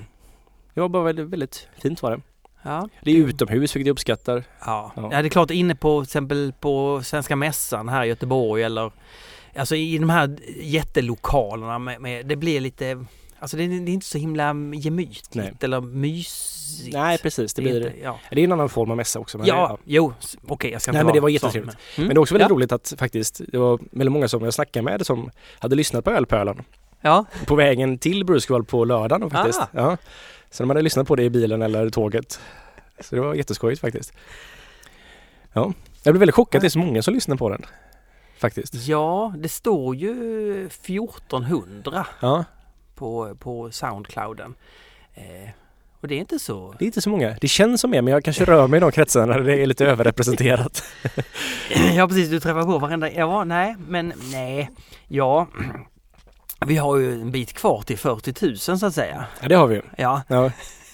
[0.74, 2.20] Det var bara väldigt, väldigt fint var det.
[2.62, 2.88] Ja.
[3.02, 4.44] Det är utomhus vilket jag uppskattar.
[4.66, 4.92] Ja.
[4.96, 5.08] Ja.
[5.12, 8.90] ja, det är klart inne på till exempel på Svenska Mässan här i Göteborg eller
[9.56, 13.04] alltså i de här jättelokalerna med, med det blir lite
[13.44, 15.52] Alltså det, är- det är inte så himla gemytligt Nej.
[15.60, 16.92] eller mysigt.
[16.92, 18.20] Nej precis, det blir inte- ja.
[18.30, 19.38] det är en annan form av mässa också.
[19.38, 20.12] Men ja, jo,
[20.48, 21.76] okej jag ska inte Nej, men det var jättetrevligt.
[21.96, 22.54] Men, Men det är också väldigt ja.
[22.54, 26.10] roligt att faktiskt det var väldigt många som jag snackade med som hade lyssnat på
[26.10, 26.62] Ölpölen
[27.00, 29.60] Ja, på vägen till Bruskval på lördagen faktiskt.
[29.60, 29.66] Ah.
[29.72, 29.96] Ja.
[30.50, 32.40] Så de hade lyssnat på det i bilen eller tåget.
[33.00, 34.12] Så det var jätteskojigt faktiskt.
[35.52, 35.72] Ja.
[36.02, 37.62] Jag blev väldigt chockad att det är så många som lyssnar på den.
[38.38, 38.74] Faktiskt.
[38.74, 42.44] ja, det står ju 1400 Ja,
[42.94, 44.54] på, på Soundclouden.
[45.14, 45.50] Eh,
[46.00, 46.74] och det är inte så...
[46.78, 47.36] det är inte så många.
[47.40, 49.66] Det känns som mer men jag kanske rör mig i de kretsarna där det är
[49.66, 50.82] lite överrepresenterat.
[51.96, 53.10] Ja precis, du träffar på varenda...
[53.12, 54.70] Ja, nej, men nej.
[55.08, 55.46] Ja,
[56.66, 59.24] vi har ju en bit kvar till 40 000 så att säga.
[59.42, 59.82] Ja, det har vi ju.
[59.98, 60.22] Ja.
[60.28, 60.50] Ja.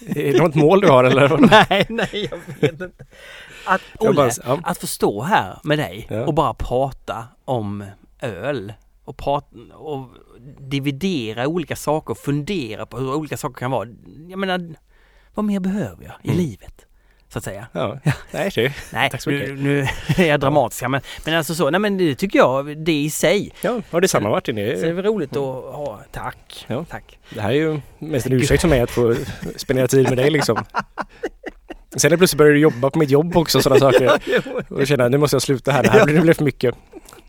[0.07, 1.37] Är det något mål du har eller?
[1.69, 2.89] Nej, nej, jag vet inte.
[3.65, 4.59] Att, Olle, bara, ja.
[4.63, 6.25] att få stå här med dig Ja.
[6.25, 7.83] och bara prata om
[8.21, 8.73] öl
[9.05, 10.07] och, prata, och
[10.59, 13.89] dividera olika saker och fundera på hur olika saker kan vara.
[14.29, 14.75] Jag menar,
[15.33, 16.37] vad mer behöver jag i Mm.
[16.37, 16.85] livet?
[17.29, 17.67] Så att säga.
[17.73, 17.99] Ja,
[18.31, 18.73] nej det.
[18.93, 19.59] Nej, Tack så nu, mycket.
[19.59, 19.87] nu
[20.25, 23.51] är jag dramatisk men, men alltså så, nej men det tycker jag, det i sig.
[23.61, 24.55] Ja, har detsamma Martin.
[24.55, 25.37] Så det är Det, väl roligt att
[25.75, 26.85] ha, tack, Ja.
[26.89, 27.19] tack.
[27.33, 29.15] det här är ju mest en ursäkt för mig att få
[29.55, 30.63] spendera tid med dig liksom.
[31.95, 34.11] Sen plötsligt började du jobba på mitt jobb också och sådana saker.
[34.69, 35.83] Och jag nu måste jag sluta här.
[35.83, 36.75] Det här blir, det blir för mycket.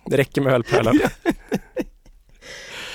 [0.07, 0.95] Det räcker med ölpölen.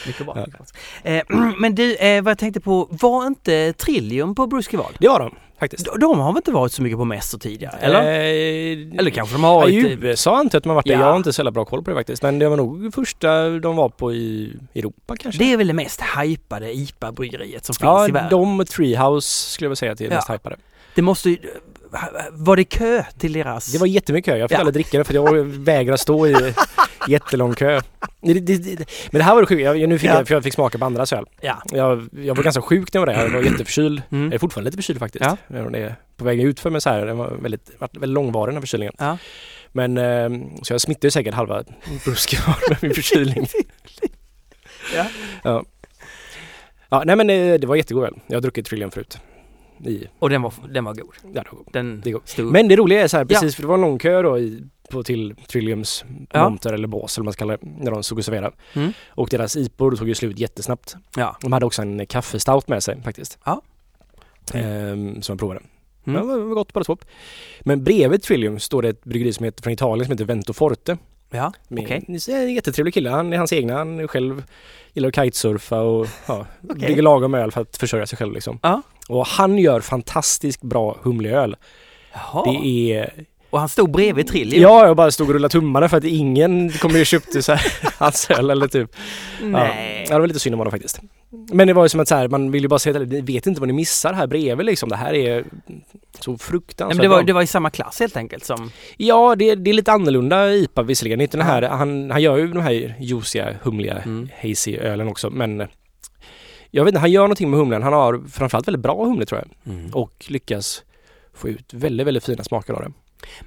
[0.08, 0.34] Mycket bra.
[0.38, 0.41] Ja.
[0.45, 0.58] mycket
[1.03, 1.12] bra.
[1.12, 4.97] Eh, men du, eh, vad jag tänkte på, var inte Trillium på Bruskival?
[4.99, 5.86] Det har de faktiskt.
[5.86, 7.78] De, de har väl inte varit så mycket på mässor tidigare?
[7.78, 8.01] Eller?
[8.03, 9.74] Eh, eller kanske de har Ja, varit...
[9.74, 10.86] I USA antar jag att de har varit.
[10.88, 10.99] Ja.
[10.99, 12.24] Jag har inte så jävla bra koll på det faktiskt.
[12.24, 15.43] Men det var nog första de var på i Europa kanske.
[15.43, 18.30] det är väl det mest hypade IPA-bryggeriet som finns ja, i världen.
[18.30, 20.16] de och Treehouse skulle jag vilja säga att det är Ja.
[20.16, 20.55] mest hypade.
[20.95, 21.38] Det måste ju...
[22.32, 23.72] Var det kö till deras...
[23.72, 24.38] Det var jättemycket kö.
[24.38, 24.60] Jag fick Ja.
[24.60, 26.54] aldrig dricka det för jag vägrade stå i
[27.08, 27.82] jättelång kö.
[28.22, 28.46] Men
[29.12, 29.62] det här var det sjuka.
[29.76, 30.14] Jag, nu fick Ja.
[30.16, 31.26] jag, för jag fick smaka på andras öl.
[31.42, 31.62] Ja.
[31.72, 33.24] Jag, jag var ganska sjuk när jag var där.
[33.24, 34.02] Jag var jätteförkyld.
[34.12, 34.26] Mm.
[34.26, 35.26] Jag är fortfarande lite förkyld faktiskt.
[35.26, 35.38] Ja.
[35.48, 37.06] Det är på väg ut för mig så här.
[37.06, 38.94] Den var väldigt, väldigt långvarig den här förkylningen.
[38.98, 39.18] Ja.
[39.72, 40.30] Men eh,
[40.62, 41.64] så jag smittade säkert halva
[42.06, 43.48] brusken med min förkylning.
[44.96, 45.06] Ja.
[45.44, 45.64] ja.
[46.90, 48.14] Ja, nej men eh, det var jättegod öl.
[48.28, 49.18] Jag har druckit Trillium förut.
[49.86, 51.14] I, Och den var, den var god.
[51.24, 51.68] ja, det var god.
[51.74, 52.52] Den Det stod...
[52.52, 53.28] Men det roliga är så här, Ja.
[53.28, 56.50] precis för det var en lång kö då i, på till Trilliums Ja.
[56.50, 58.56] monter eller bås eller vad man ska kalla det, när de stod och serverade.
[58.74, 58.92] Mm.
[59.10, 60.96] Och deras IPOR tog ju slut jättesnabbt.
[61.16, 61.38] Ja.
[61.42, 63.38] De hade också en kaffestout med sig faktiskt.
[63.46, 63.62] Ja.
[64.54, 65.60] Ehm, som jag provade.
[66.08, 66.28] Mm.
[66.30, 66.98] Ja, det var gott båda två.
[67.62, 70.98] Men bredvid Trillium står det ett bryggeri som heter, från Italien som heter Vento Forte.
[71.30, 72.06] Ja, Med okej.
[72.28, 73.10] En jättetrevlig kille.
[73.10, 73.74] Han är hans egna.
[73.78, 74.44] Han själv
[74.94, 76.76] gillar att kitesurfa och ja, Okej.
[76.76, 78.60] brygger lagom öl för att försörja sig själv liksom.
[78.64, 78.82] Ja.
[79.10, 81.56] Och han gör fantastiskt bra humlig öl.
[82.14, 82.52] Jaha.
[82.52, 83.14] Det är
[83.50, 84.62] Och han stod bredvid Trillium?
[84.64, 87.74] Ja, jag bara stod och rullade tummarna för att ingen kommer ju köpte så här
[87.98, 88.95] hans öl eller typ.
[89.41, 90.06] Nej.
[90.10, 91.00] Ja, det var lite synd om honom faktiskt.
[91.30, 93.22] Men det var ju som att så här, man vill ju bara säga att ni
[93.22, 94.89] vet inte vad ni missar här bredvid liksom.
[94.89, 95.45] Det här är
[96.20, 97.26] så Nej, fruktansvärt men det, var, bra.
[97.26, 98.72] det var i samma klass helt enkelt som...
[98.98, 101.22] Ja, det, det är lite annorlunda IPA visserligen.
[101.22, 104.30] Inte den här, han, han gör ju de här juiciga, humliga, Mm.
[104.41, 105.30] hazy ölen också.
[105.30, 105.68] Men
[106.72, 107.84] jag vet inte, han gör någonting med humlen.
[107.84, 109.74] Han har framförallt väldigt bra humle tror jag.
[109.76, 109.89] Mm.
[109.93, 110.84] Och lyckas
[111.34, 112.91] få ut väldigt, väldigt fina smaker av det.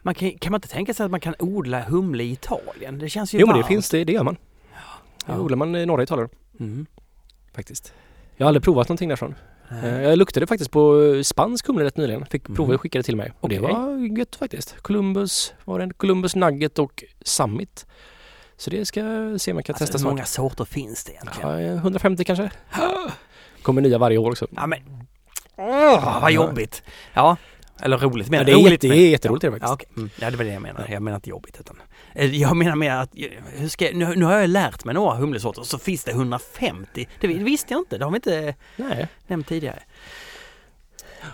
[0.02, 2.98] Man kan, kan man inte tänka sig att man kan odla humle i Italien?
[2.98, 3.68] Det känns ju Jo men det varmt.
[3.68, 4.34] finns, det, det gör man.
[5.26, 5.38] Det Ja.
[5.38, 6.28] odlar man i norra Italien
[6.60, 6.86] Mm.
[7.54, 7.92] faktiskt.
[8.36, 9.34] Jag har aldrig provat någonting därifrån.
[9.82, 12.26] Eh, Jag luktade faktiskt på eh, spansk humle rätt nyligen.
[12.26, 12.56] Fick Mhm.
[12.56, 13.32] prova och skicka det till mig.
[13.40, 14.82] Och det var gött faktiskt.
[14.82, 17.86] Columbus var det en Columbus Nugget och Summit.
[18.56, 21.12] Så det ska jag se om jag kan Alltså, testa hur många sorter finns det
[21.12, 21.60] egentligen?
[21.60, 22.50] Ja, 150 kanske.
[23.62, 24.46] Kommer nya varje år också.
[24.56, 24.78] Ja men...
[25.56, 26.82] Åh, vad jobbigt!
[27.14, 27.36] Ja,
[27.82, 29.72] eller roligt Ja, menar det är, roligt jätte, är jätteroligt det Ja, faktiskt.
[29.72, 29.88] okej.
[29.96, 30.10] mm.
[30.20, 30.92] ja, det var det jag menade.
[30.92, 31.76] Jag menar inte jobbigt utan...
[32.14, 33.10] Eh, Jag menar mer att,
[33.54, 37.08] hur ska jag, nu, nu har jag lärt mig några humlesorter så finns det 150.
[37.20, 39.08] Det visste jag inte, det har vi inte Nej.
[39.26, 39.82] nämnt tidigare.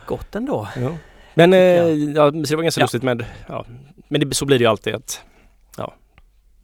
[0.07, 0.69] Gott ändå.
[0.77, 0.97] Ja.
[1.35, 2.85] Men eh, ja, så det var ganska Ja.
[2.85, 3.67] lustigt med, ja,
[4.09, 5.21] men det, så blir det ju alltid att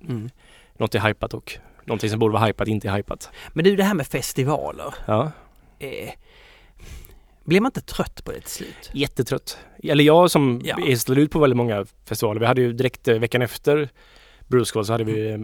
[0.08, 0.30] Mm.
[0.78, 3.30] något är hypat och någonting som borde vara hypat inte är hypat.
[3.52, 4.94] Men du, det här med festivaler.
[5.06, 5.32] Ja,
[5.78, 6.10] Eh,
[7.44, 8.90] blir man inte trött på det till slut?
[8.92, 9.58] jättetrött.
[9.82, 10.76] Eller jag som Ja.
[10.86, 12.40] är ut på väldigt många festivaler.
[12.40, 13.88] Vi hade ju direkt eh, veckan efter
[14.48, 15.38] Bruce så hade vi eh,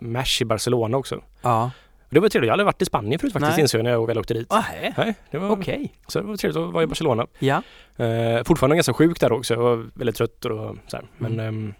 [0.00, 1.22] Mash i Barcelona också.
[1.42, 1.70] Ja.
[2.10, 2.46] Det var trevligt.
[2.46, 4.50] Jag hade aldrig varit i Spanien förut faktiskt insåg jag när jag väl åkte dit.
[4.52, 5.92] Nähä, Nej, det var, okej.
[6.06, 7.26] Så det var trevligt att vara i Barcelona.
[7.38, 7.62] Ja.
[7.96, 9.54] Eh, fortfarande ganska sjuk där också.
[9.54, 11.06] Jag var väldigt trött och så här.
[11.18, 11.46] Men Mm.
[11.48, 11.74] ehm,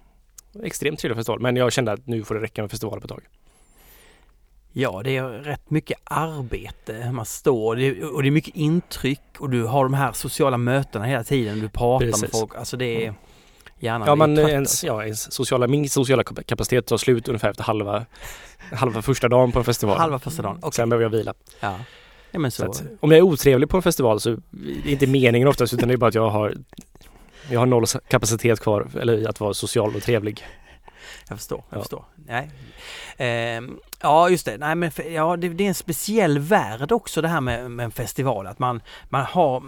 [0.64, 1.40] extremt trevlig festival.
[1.40, 3.22] Men jag kände att nu får det räcka med festival på ett tag.
[4.76, 7.10] Ja, det är rätt mycket arbete.
[7.12, 11.04] Man står det och det är mycket intryck och du har de här sociala mötena
[11.04, 11.60] hela tiden.
[11.60, 12.30] Du pratar med Precis.
[12.40, 12.54] folk.
[12.56, 13.14] Alltså det är
[13.78, 14.86] hjärnan Ja, man, trött, ens, alltså.
[14.86, 18.06] ja, ens sociala, min sociala kap- kapacitet tar slut ungefär efter halva,
[18.72, 19.98] halva första dagen på en festival.
[19.98, 20.58] Halva första dagen.
[20.62, 20.72] Okej.
[20.72, 21.34] Sen behöver jag vila.
[21.60, 21.78] Ja.
[22.30, 22.70] ja, men Så så.
[22.70, 24.38] att, om jag är otrevlig på en festival så är
[24.84, 26.54] det inte meningen oftast utan det är bara att jag har
[27.50, 30.44] jag har noll kapacitet kvar eller att vara social och trevlig.
[31.28, 31.82] Jag förstår, jag Ja.
[31.82, 32.04] förstår.
[32.26, 32.50] Nej.
[33.16, 34.58] Ehm, ja, just det.
[34.58, 37.90] Nej, men ja, det, det är en speciell värld också det här med, med en
[37.90, 38.46] festival.
[38.46, 39.62] Att man, man har,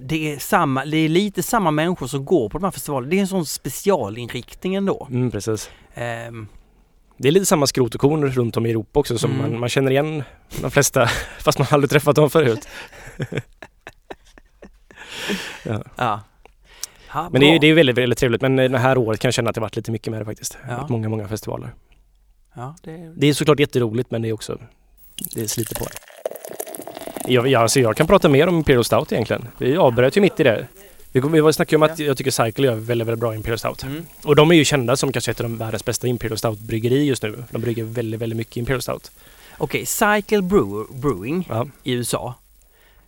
[0.00, 3.10] det är, samma, det är lite samma människor som går på de här festivalerna.
[3.10, 5.06] Det är en sån specialinriktning ändå.
[5.10, 5.70] Mm, precis.
[5.94, 6.48] Ehm,
[7.18, 9.50] Det är lite samma skrot och korn runt om i Europa också som Mm.
[9.50, 10.22] man, man känner igen
[10.60, 11.06] de flesta
[11.38, 12.68] fast man aldrig träffat dem förut.
[15.62, 15.82] ja.
[15.96, 16.20] ja.
[17.32, 19.50] Men det är, det är väldigt, väldigt trevligt men det här året kan jag känna
[19.50, 20.58] att det varit lite mycket med det faktiskt.
[20.68, 20.86] Ja.
[20.88, 21.74] många, många festivaler.
[22.54, 23.12] Ja, det är...
[23.16, 24.58] Det är såklart jätteroligt men det är också,
[25.34, 25.96] det sliter på det.
[27.32, 29.48] Jag, jag, alltså jag kan prata mer om Imperial Stout egentligen.
[29.58, 30.66] Vi avbröt ju mitt i det.
[31.12, 33.82] Vi, vi snackade ju om att jag tycker Cycle gör väldigt, väldigt bra Imperial Stout.
[33.82, 34.06] Mm.
[34.24, 37.22] Och de är ju kända som kanske ett av de världens bästa Imperial Stout-bryggeri just
[37.22, 37.44] nu.
[37.50, 39.10] De brygger väldigt, väldigt mycket Imperial Stout.
[39.58, 42.34] Okej, Cycle Brew, Brewing Ja, i USA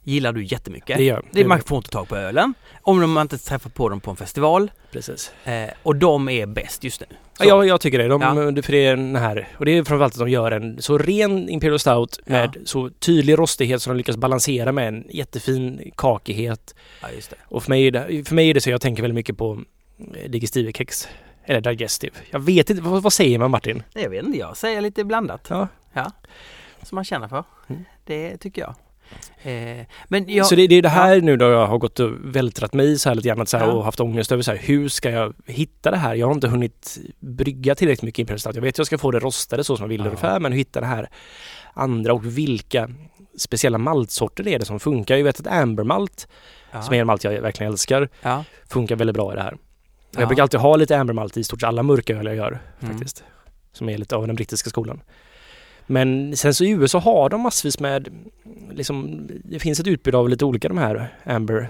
[0.09, 0.97] gillar du jättemycket.
[0.97, 2.55] det gör det, man får inte tag på ölen.
[2.83, 4.71] Om man inte träffar på dem på en festival.
[4.93, 5.33] Precis.
[5.45, 7.07] Eh, och de är bäst just nu.
[7.41, 8.09] Ja, jag, tycker det.
[8.09, 8.63] De, Ja.
[8.63, 11.49] för det är den här, och det är framförallt att de gör en så ren
[11.49, 16.75] Imperial Stout med så tydlig rostighet som de lyckas balansera med en jättefin kakighet.
[17.03, 17.37] Ja, just det.
[17.45, 19.61] Och för mig, är det, för mig är det så jag tänker väldigt mycket på
[20.15, 21.09] eh, digestive kex.
[21.45, 22.15] Eller digestive.
[22.31, 23.83] Jag vet inte, vad, vad säger man Martin?
[23.95, 25.47] Jag vet inte, jag säger lite blandat.
[25.51, 25.69] Ja.
[25.93, 26.13] Ja.
[26.83, 27.45] Som man känner för.
[27.69, 27.85] Mm.
[28.05, 28.75] Det tycker jag.
[29.43, 30.47] Eh, men jag...
[30.47, 32.99] Så det, det är det här nu då jag har gått och vältrat mig i
[32.99, 33.73] så här lite grann så här, Ja.
[33.73, 36.15] och haft ångest över så här, hur ska jag hitta det här?
[36.15, 38.55] Jag har inte hunnit brygga tillräckligt mycket Imperial Stout.
[38.55, 40.07] Jag vet att jag ska få det rostade så som jag vill Ja.
[40.07, 41.09] ungefär men hur hitta det här
[41.75, 42.91] andra och vilka
[43.39, 45.17] speciella maltsorter det är det som funkar.
[45.17, 46.29] Jag vet att ambermalt,
[46.73, 46.83] ja.
[46.83, 48.45] som är en malt jag verkligen älskar, ja.
[48.69, 49.57] funkar väldigt bra i det här.
[50.11, 50.21] Ja.
[50.21, 52.95] Jag brukar alltid ha lite ambermalt i stort sett alla mörka öl jag gör Mm.
[52.95, 53.25] faktiskt.
[53.73, 55.01] Som är lite av den brittiska skolan.
[55.91, 58.09] Men sen så i USA har de massvis med,
[58.73, 61.69] liksom, det finns ett utbud av lite olika de här amber.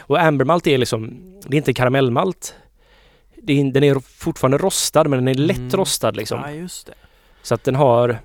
[0.00, 2.54] Och ambermalt är liksom, det är inte karamellmalt.
[3.42, 5.70] Det är, den är fortfarande rostad men den är lätt Mm.
[5.70, 6.40] rostad liksom.
[6.44, 6.94] Ja, just det.
[7.42, 8.18] Så att den har,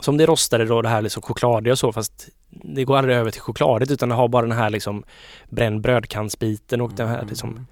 [0.00, 3.30] som det rostade då det här liksom chokladiga och så fast det går aldrig över
[3.30, 5.04] till chokladigt utan det har bara den här liksom
[5.48, 7.66] bränd brödkantsbiten och den här liksom Mm.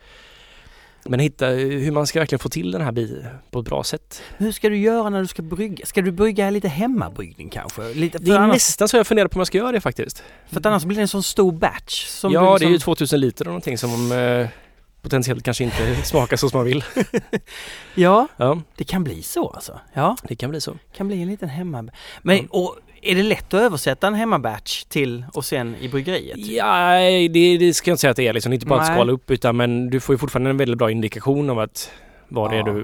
[1.04, 4.22] Men hitta hur man ska verkligen få till den här biten på ett bra sätt.
[4.36, 5.86] Hur ska du göra när du ska brygga?
[5.86, 7.94] Ska du brygga lite hemmabryggning kanske?
[7.94, 10.22] Lite, Det är annars, nästan så jag funderar på om jag ska göra det faktiskt.
[10.50, 12.06] för att annars blir det en sån stor batch.
[12.06, 14.48] Som ja, du det är liksom- ju 2000 liter och någonting som eh,
[15.02, 16.84] potentiellt kanske inte smakar så som man vill.
[17.94, 19.80] Ja, Ja, det kan bli så alltså.
[19.92, 20.76] Ja, det kan bli så.
[20.96, 21.88] kan bli en liten hemma...
[22.22, 22.42] Men, Ja.
[22.50, 22.76] och
[23.10, 26.38] är det lätt att översätta en hemmabatch till och sen i bryggeriet?
[26.38, 26.98] Ja,
[27.30, 28.52] det, det ska jag inte säga att det är liksom.
[28.52, 28.96] Inte bara att Nej.
[28.96, 31.90] skala upp utan men du får ju fortfarande en väldigt bra indikation av att
[32.28, 32.72] vad det är Ja.
[32.72, 32.80] du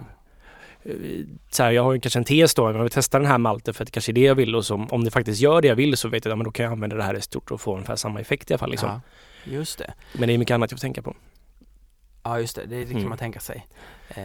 [0.84, 3.28] eh, så här, jag har ju kanske en tes då, men jag vill testa den
[3.28, 5.40] här malten för att det kanske är det jag vill och så, om det faktiskt
[5.40, 7.14] gör det jag vill så vet jag att ja, då kan jag använda det här
[7.16, 8.70] i stort och få ungefär samma effekt i alla fall.
[8.70, 8.88] Liksom.
[8.88, 9.00] Ja,
[9.52, 9.94] just det.
[10.12, 11.14] Men det är mycket annat jag får tänka på.
[12.22, 12.62] Ja, just det.
[12.66, 13.08] Det, det kan Mm.
[13.08, 13.66] man tänka sig.
[14.08, 14.22] Eh,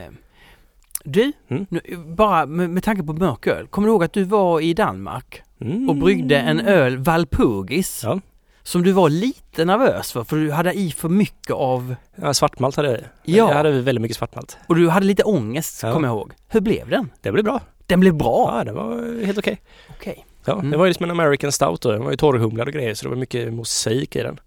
[1.03, 1.65] Du, Mm.
[1.69, 3.67] nu, bara med, med tanke på mörköl.
[3.67, 5.89] Kommer du ihåg att du var i Danmark Mm.
[5.89, 8.01] och bryggde en öl, Valpurgis?
[8.03, 8.19] Ja.
[8.63, 11.95] Som du var lite nervös för, för du hade i för mycket av...
[12.15, 12.99] Ja, svartmalt hade jag.
[13.23, 13.47] Ja.
[13.47, 14.57] Jag hade väldigt mycket svartmalt.
[14.67, 15.93] Och du hade lite ångest, Ja.
[15.93, 16.31] kommer jag ihåg.
[16.47, 17.09] Hur blev den?
[17.21, 17.61] Det blev bra.
[17.85, 18.53] Den blev bra?
[18.57, 19.61] Ja, det var helt okej.
[19.89, 20.25] Okej.
[20.45, 20.71] Ja, Mm.
[20.71, 21.91] det var ju som en American Stout då.
[21.91, 24.39] Den var ju torrhumlad och grejer så det var mycket mosaik i den.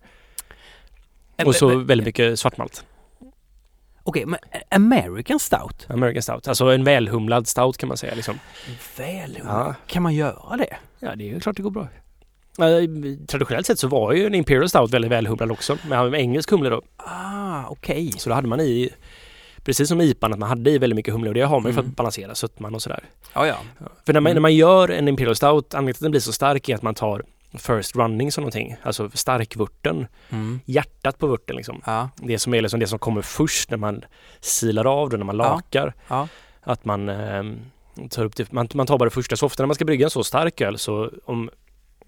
[1.47, 2.85] Och så väldigt mycket svartmalt.
[4.05, 4.39] Okej, men
[4.71, 5.87] American Stout?
[5.89, 6.49] American Stout.
[6.49, 8.39] Alltså en välhumlad stout kan man säga liksom.
[8.97, 9.75] Väl, Ja.
[9.87, 10.77] kan man göra det?
[10.99, 11.89] Ja, det är ju klart det går bra.
[13.29, 15.79] Traditionellt sett så var ju en Imperial Stout väldigt välhumlad också.
[15.89, 16.83] Med engelsk humle då.
[16.97, 18.13] Ah, okej.
[18.19, 18.91] Så då hade man i,
[19.65, 21.75] precis som IPAn, att man hade i väldigt mycket humle och det har man ju
[21.75, 21.91] för Mm.
[21.91, 23.05] att balansera sötman och sådär.
[23.35, 23.57] Ja, ja.
[24.07, 24.35] För när man, Mm.
[24.35, 26.83] när man gör en Imperial Stout, anledningen till att den blir så stark är att
[26.83, 27.23] man tar
[27.55, 28.77] first running som någonting.
[28.83, 30.61] Alltså starkvörten, Mm.
[30.65, 31.83] hjärtat på vörten liksom.
[31.87, 34.05] Ja, Det som är liksom det som kommer först när man
[34.41, 35.43] silar av det, när man Ja.
[35.55, 35.95] lakar.
[36.09, 36.29] ja.
[36.61, 37.59] Att man ehm,
[38.11, 39.37] tar upp det, man, man tar bara det första.
[39.37, 41.51] Så ofta när man ska brygga en så stark öl så om,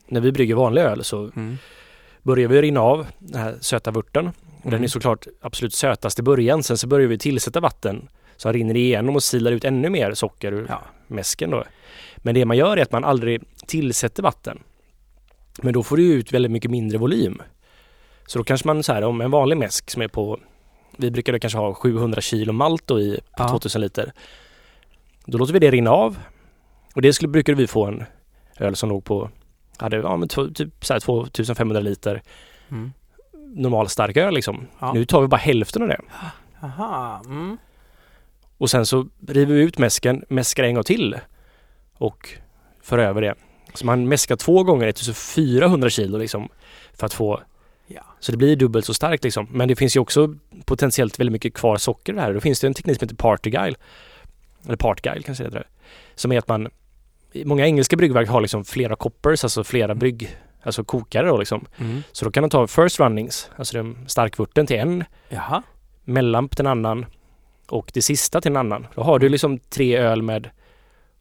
[0.09, 1.57] när vi brygger vanlig öl så Mm.
[2.23, 4.27] börjar vi rinna av den här söta vörten.
[4.27, 4.35] Och
[4.71, 4.85] Den Mm.
[4.85, 6.63] är såklart absolut sötast i början.
[6.63, 10.53] Sen så börjar vi tillsätta vatten så rinner igenom och silar ut ännu mer socker
[10.53, 10.83] ur Ja.
[11.07, 11.65] mäsken då.
[12.17, 14.59] Men det man gör är att man aldrig tillsätter vatten.
[15.63, 17.43] Men då får du ut väldigt mycket mindre volym.
[18.27, 20.41] Så då kanske man så här om en vanlig mäsk som är på
[20.97, 23.49] vi brukade kanske ha 700 kilo malt då i på Ja.
[23.49, 24.13] 2000 liter.
[25.27, 26.19] Då låter vi det rinna av.
[26.95, 28.05] Och det skulle, brukade vi få en
[28.59, 29.31] öl som låg på
[29.77, 32.23] hade, ja, men typ så här 2500 liter
[32.71, 32.93] Mm.
[33.33, 34.67] normal stark öl liksom.
[34.79, 34.93] Ja.
[34.93, 36.01] Nu tar vi bara hälften av det.
[36.63, 37.23] Aha.
[37.27, 37.59] Mm.
[38.59, 41.19] Och sen så river vi ut mäsken, mäskar en gång till
[41.95, 42.29] och
[42.83, 43.35] för över det.
[43.75, 46.49] Så man mäskar två gånger 1400 kilo liksom
[46.95, 47.41] för att få
[47.87, 48.03] Ja.
[48.21, 49.49] så det blir dubbelt så starkt liksom.
[49.51, 52.35] Men det finns ju också potentiellt väldigt mycket kvar socker i det här.
[52.35, 53.77] Då finns det en teknik som heter Partyguile.
[54.67, 55.67] Eller Partguile kanske heter det.
[56.15, 56.69] Som är att man
[57.45, 61.67] Många engelska bryggverk har liksom flera coppers, alltså flera brygg, alltså kokare då liksom.
[61.79, 62.03] Mm.
[62.13, 65.63] Så då kan de ta first runnings, alltså den starkvörten till en, Jaha.
[66.05, 67.07] mellamp till en annan
[67.69, 68.87] och det sista till en annan.
[68.95, 70.51] Då har du liksom tre öl med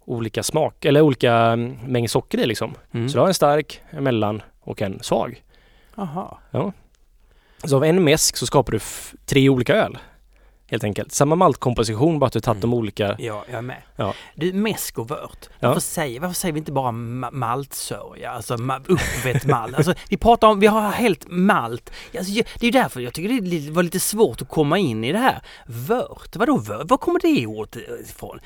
[0.05, 2.75] olika smak eller olika mm, mängd socker i liksom.
[2.91, 3.09] Mm.
[3.09, 5.43] Så du har en stark, en mellan och en svag.
[5.95, 6.39] Aha.
[7.63, 8.79] Så av en mäsk så skapar du
[9.25, 9.97] tre olika öl.
[10.73, 11.11] Helt enkelt.
[11.11, 12.79] Samma maltkomposition bara att du tagit de Mm.
[12.79, 13.15] olika.
[13.19, 13.81] Ja, jag är med.
[13.95, 14.13] Ja.
[14.35, 15.49] Du, mäsk och vört.
[15.59, 15.67] Ja.
[15.67, 18.31] Varför, säger, varför säger vi inte bara ma- maltsörja?
[18.31, 19.75] Alltså ma- uppvett malt.
[19.75, 21.91] Alltså, vi pratar om, vi har helt malt.
[22.17, 25.17] Alltså, det är därför jag tycker det var lite svårt att komma in i det
[25.17, 25.41] här.
[25.65, 26.89] Vört, vadå vört?
[26.89, 27.75] Var kommer det ordet
[28.09, 28.39] ifrån?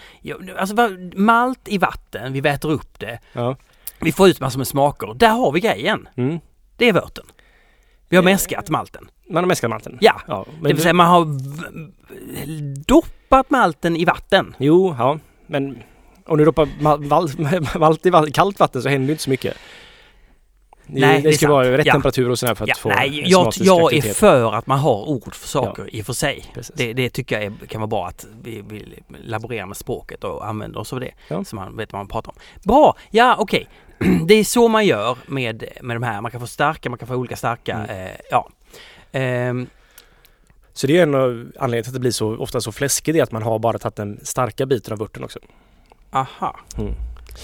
[0.58, 0.76] Alltså
[1.16, 3.20] malt i vatten, vi väter upp det.
[3.34, 3.56] Ja.
[4.00, 5.14] Vi får ut massor med smaker.
[5.16, 6.08] Där har vi grejen.
[6.16, 6.40] Mm.
[6.78, 7.26] Det är vörten.
[8.10, 9.10] Vi har mäskat malten.
[9.30, 9.98] Man har mäskat malten.
[10.02, 11.26] Ja, Ja, det vill säga man har
[12.88, 14.56] doppat malten i vatten.
[14.58, 15.20] Jo, ja.
[15.48, 15.84] Men
[16.26, 16.70] om du doppar
[17.80, 19.58] malt i kallt vatten så händer ju inte så mycket.
[20.90, 21.94] Det, Nej, det det ska vara rätt Ja.
[21.94, 25.10] temperatur och sådär för att Ja, få nej, jag, jag är för att man har
[25.10, 26.46] ord för saker i och för sig.
[26.74, 30.48] Det, det tycker jag är, kan vara bra att vi, vi laborerar med språket och
[30.48, 31.12] använder oss av det.
[31.28, 31.44] Ja.
[31.44, 32.38] Så man vet vad man pratar om.
[32.64, 32.96] Bra!
[33.12, 33.68] Ja, okej.
[34.28, 36.22] Det är så man gör med, med de här.
[36.22, 37.74] Man kan få starka, man kan få olika starka.
[37.74, 37.90] Mm.
[38.08, 38.50] Eh, ja.
[39.22, 39.68] Ehm,
[40.74, 43.20] Så det är en av anledningarna till att det blir så ofta så fläskigt det
[43.20, 45.40] är att man har bara tagit den starka biten av vörten också.
[46.12, 46.60] aha.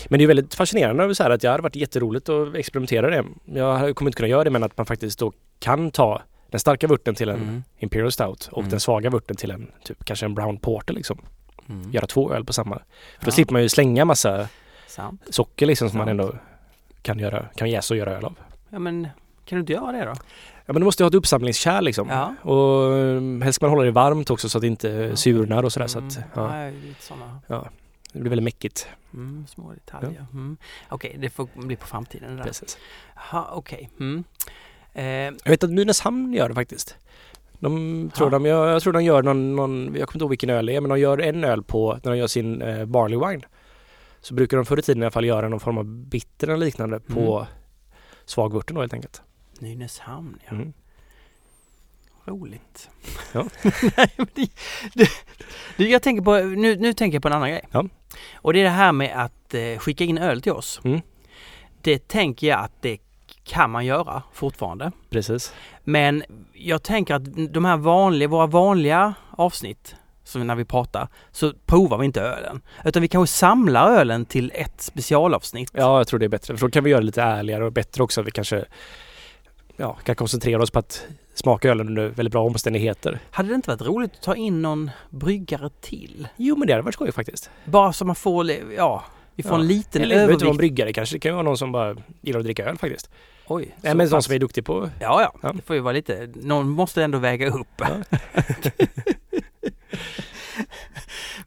[0.09, 3.23] Men det är väldigt fascinerande så här att jag hade varit jätteroligt att experimentera det.
[3.45, 6.87] Jag kommer inte kunna göra det men att man faktiskt då kan ta den starka
[6.87, 7.63] vörten till en Mm.
[7.77, 8.69] Imperial Stout och Mm.
[8.69, 11.17] den svaga vörten till en typ kanske en Brown Porter liksom.
[11.69, 11.91] Mm.
[11.91, 12.75] Göra två öl på samma.
[13.19, 13.31] För då Ja.
[13.31, 14.47] slipper man ju slänga massa
[14.87, 15.21] Sant.
[15.29, 16.21] socker liksom som man Sant.
[16.21, 16.35] ändå
[17.01, 18.35] kan göra, kan jäsa och göra öl av.
[18.69, 19.07] Ja men
[19.45, 20.13] kan du inte göra det då?
[20.65, 22.09] Ja men du måste ha ett uppsamlingskärl liksom.
[22.09, 22.35] Ja.
[22.41, 25.73] Och um, helst ska man hålla det varmt också så att det inte surnar och
[25.73, 26.29] sådär så att Mm.
[26.35, 27.39] ja, Ja, lite sådana.
[28.13, 28.87] det blir väldigt mäckigt.
[29.13, 30.25] Mm, små detaljer.
[30.33, 30.57] Mm.
[30.89, 32.43] Okej, det får bli på framtiden där.
[32.43, 32.77] Precis.
[33.15, 33.89] Jaha, okej.
[33.99, 34.23] Mm.
[34.93, 35.03] Eh,
[35.43, 36.97] Jag vet att Nynäshamn gör det faktiskt.
[37.59, 38.31] De tror Ja.
[38.39, 40.75] de gör, jag tror de gör någon, någon, jag kommer inte ihåg vilken öl det
[40.75, 43.43] är, men de gör en öl på, när de gör sin eh, barley wine.
[44.21, 46.65] Så brukar de förr i tiden i alla fall göra någon form av bitter eller
[46.65, 47.47] liknande på
[48.25, 49.21] svagvörten då helt enkelt.
[49.59, 50.51] Nynäshamn, ja.
[50.51, 50.73] Mm.
[52.25, 52.89] Roligt.
[53.31, 53.45] Ja.
[53.97, 54.49] Nej, det,
[55.77, 57.61] det, jag tänker på, nu, nu tänker jag på en annan grej.
[57.71, 57.85] Ja.
[58.35, 60.81] Och det är det här med att eh, skicka in öl till oss.
[60.83, 61.01] Mm.
[61.81, 62.97] Det tänker jag att det
[63.43, 64.91] kan man göra fortfarande.
[65.09, 65.53] Precis.
[65.83, 66.23] Men
[66.53, 71.97] jag tänker att de här vanliga, våra vanliga avsnitt, som när vi pratar, så provar
[71.97, 72.61] vi inte ölen.
[72.85, 75.71] Utan vi kanske samlar ölen till ett specialavsnitt.
[75.73, 76.57] Ja, jag tror det är bättre.
[76.57, 78.21] För då kan vi göra det lite ärligare och bättre också.
[78.21, 78.65] Vi kanske
[79.77, 83.19] ja, kan koncentrera oss på att smaka ölen under väldigt bra omständigheter.
[83.31, 86.27] Hade det inte varit roligt att ta in någon bryggare till?
[86.37, 87.49] Jo, men det hade varit skoj faktiskt.
[87.65, 89.03] Bara så man får, ja,
[89.35, 89.59] vi får Ja.
[89.59, 90.57] en liten Eller inte vara en övervikt.
[90.57, 91.15] bryggare kanske.
[91.15, 93.09] Det kan ju vara någon som bara gillar att dricka öl faktiskt.
[93.47, 94.89] Oj, Nej, men någon som är duktig på...
[94.99, 95.53] Ja, ja, Ja.
[95.53, 97.67] det får ju vara lite, någon måste ändå väga upp.
[97.77, 97.87] Ja.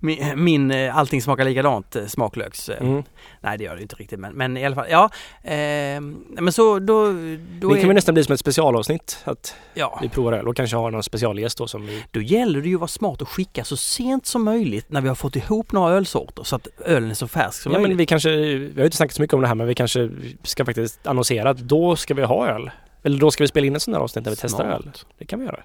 [0.07, 2.69] min, min eh, allting smakar likadant eh, smaklöks.
[2.69, 3.03] eh, Mm.
[3.41, 5.05] Nej det gör det inte riktigt men, men i alla fall ja.
[5.43, 6.01] Eh,
[6.41, 9.19] men så då, då, Det är, kan väl nästan bli som ett specialavsnitt.
[9.25, 12.05] Att ja, vi provar öl och kanske har någon specialgäst då som vi...
[12.11, 15.09] då gäller det ju att vara smart och skicka så sent som möjligt när vi
[15.09, 18.01] har fått ihop några ölsorter så att ölen är så färsk som Ja men möjligt.
[18.01, 20.11] vi kanske, vi har inte snackat så mycket om det här men vi kanske
[20.43, 22.71] ska faktiskt annonsera att då ska vi ha öl.
[23.03, 24.85] Eller då ska vi spela in en sån där avsnitt där vi testar Smart.
[24.87, 24.91] öl.
[25.19, 25.61] Det kan vi göra.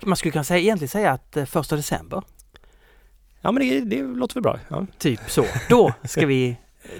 [0.00, 2.22] Man skulle kunna säga, egentligen säga att första december,
[3.42, 4.58] Ja men det, det låter väl bra.
[4.68, 4.86] Ja.
[4.98, 5.44] typ så.
[5.68, 6.56] Då ska vi,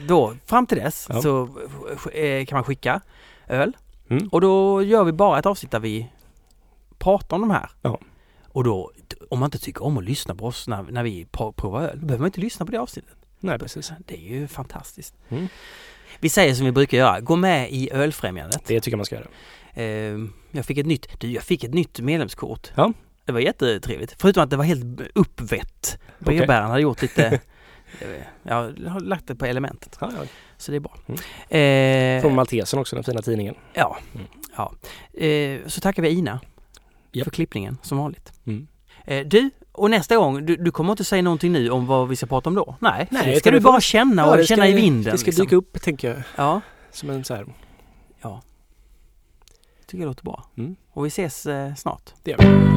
[0.08, 1.22] då fram till dess Ja.
[1.22, 1.48] så
[2.12, 3.00] eh, kan man skicka
[3.48, 3.76] öl.
[4.10, 4.28] Mm.
[4.28, 6.08] Och då gör vi bara ett avsnitt där vi
[6.98, 7.70] pratar om de här.
[7.82, 7.98] Ja.
[8.48, 8.92] Och då,
[9.30, 11.98] om man inte tycker om att lyssna på oss när, när vi pro- provar öl,
[12.00, 13.16] då behöver man inte lyssna på det avsnittet.
[13.40, 13.92] Nej precis.
[14.06, 15.14] Det är ju fantastiskt.
[15.28, 15.48] Mm.
[16.20, 18.62] Vi säger som vi brukar göra, gå med i Ölfrämjandet.
[18.66, 19.26] Det tycker jag man ska göra.
[19.74, 20.18] Eh,
[20.50, 22.70] jag fick ett nytt, du jag fick ett nytt medlemskort.
[22.74, 22.92] Ja.
[23.24, 24.14] Det var jättetrevligt.
[24.18, 25.98] Förutom att det var helt uppvett.
[26.20, 26.36] Okej.
[26.38, 27.40] Brevbäraren hade gjort lite,
[28.42, 28.54] jag
[28.88, 29.96] har lagt det på elementet.
[30.00, 30.24] Ja, ja.
[30.56, 30.96] Så det är bra.
[31.06, 32.16] Mm.
[32.16, 33.54] Eh, Från Maltesen också, den fina tidningen.
[33.74, 34.26] ja, Mm.
[34.56, 34.72] ja.
[35.26, 36.40] Eh, så tackar vi Ina
[37.12, 37.24] Japp.
[37.24, 38.32] för klippningen som vanligt.
[38.46, 38.66] Mm.
[39.04, 42.16] Eh, du, och nästa gång, du, du kommer inte säga någonting nu om vad vi
[42.16, 42.76] ska prata om då?
[42.80, 45.12] Nej, Nej, det ska du bara känna och det känna ska, i vinden.
[45.12, 45.44] Det ska liksom.
[45.46, 46.22] dyka upp tänker jag.
[46.36, 46.60] Ja,
[46.90, 47.46] Som en så här.
[49.92, 50.44] Tycker jag låter bra.
[50.58, 50.76] Mm.
[50.90, 52.10] Och vi ses eh, snart.
[52.22, 52.72] Det gör vi.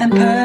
[0.00, 0.43] and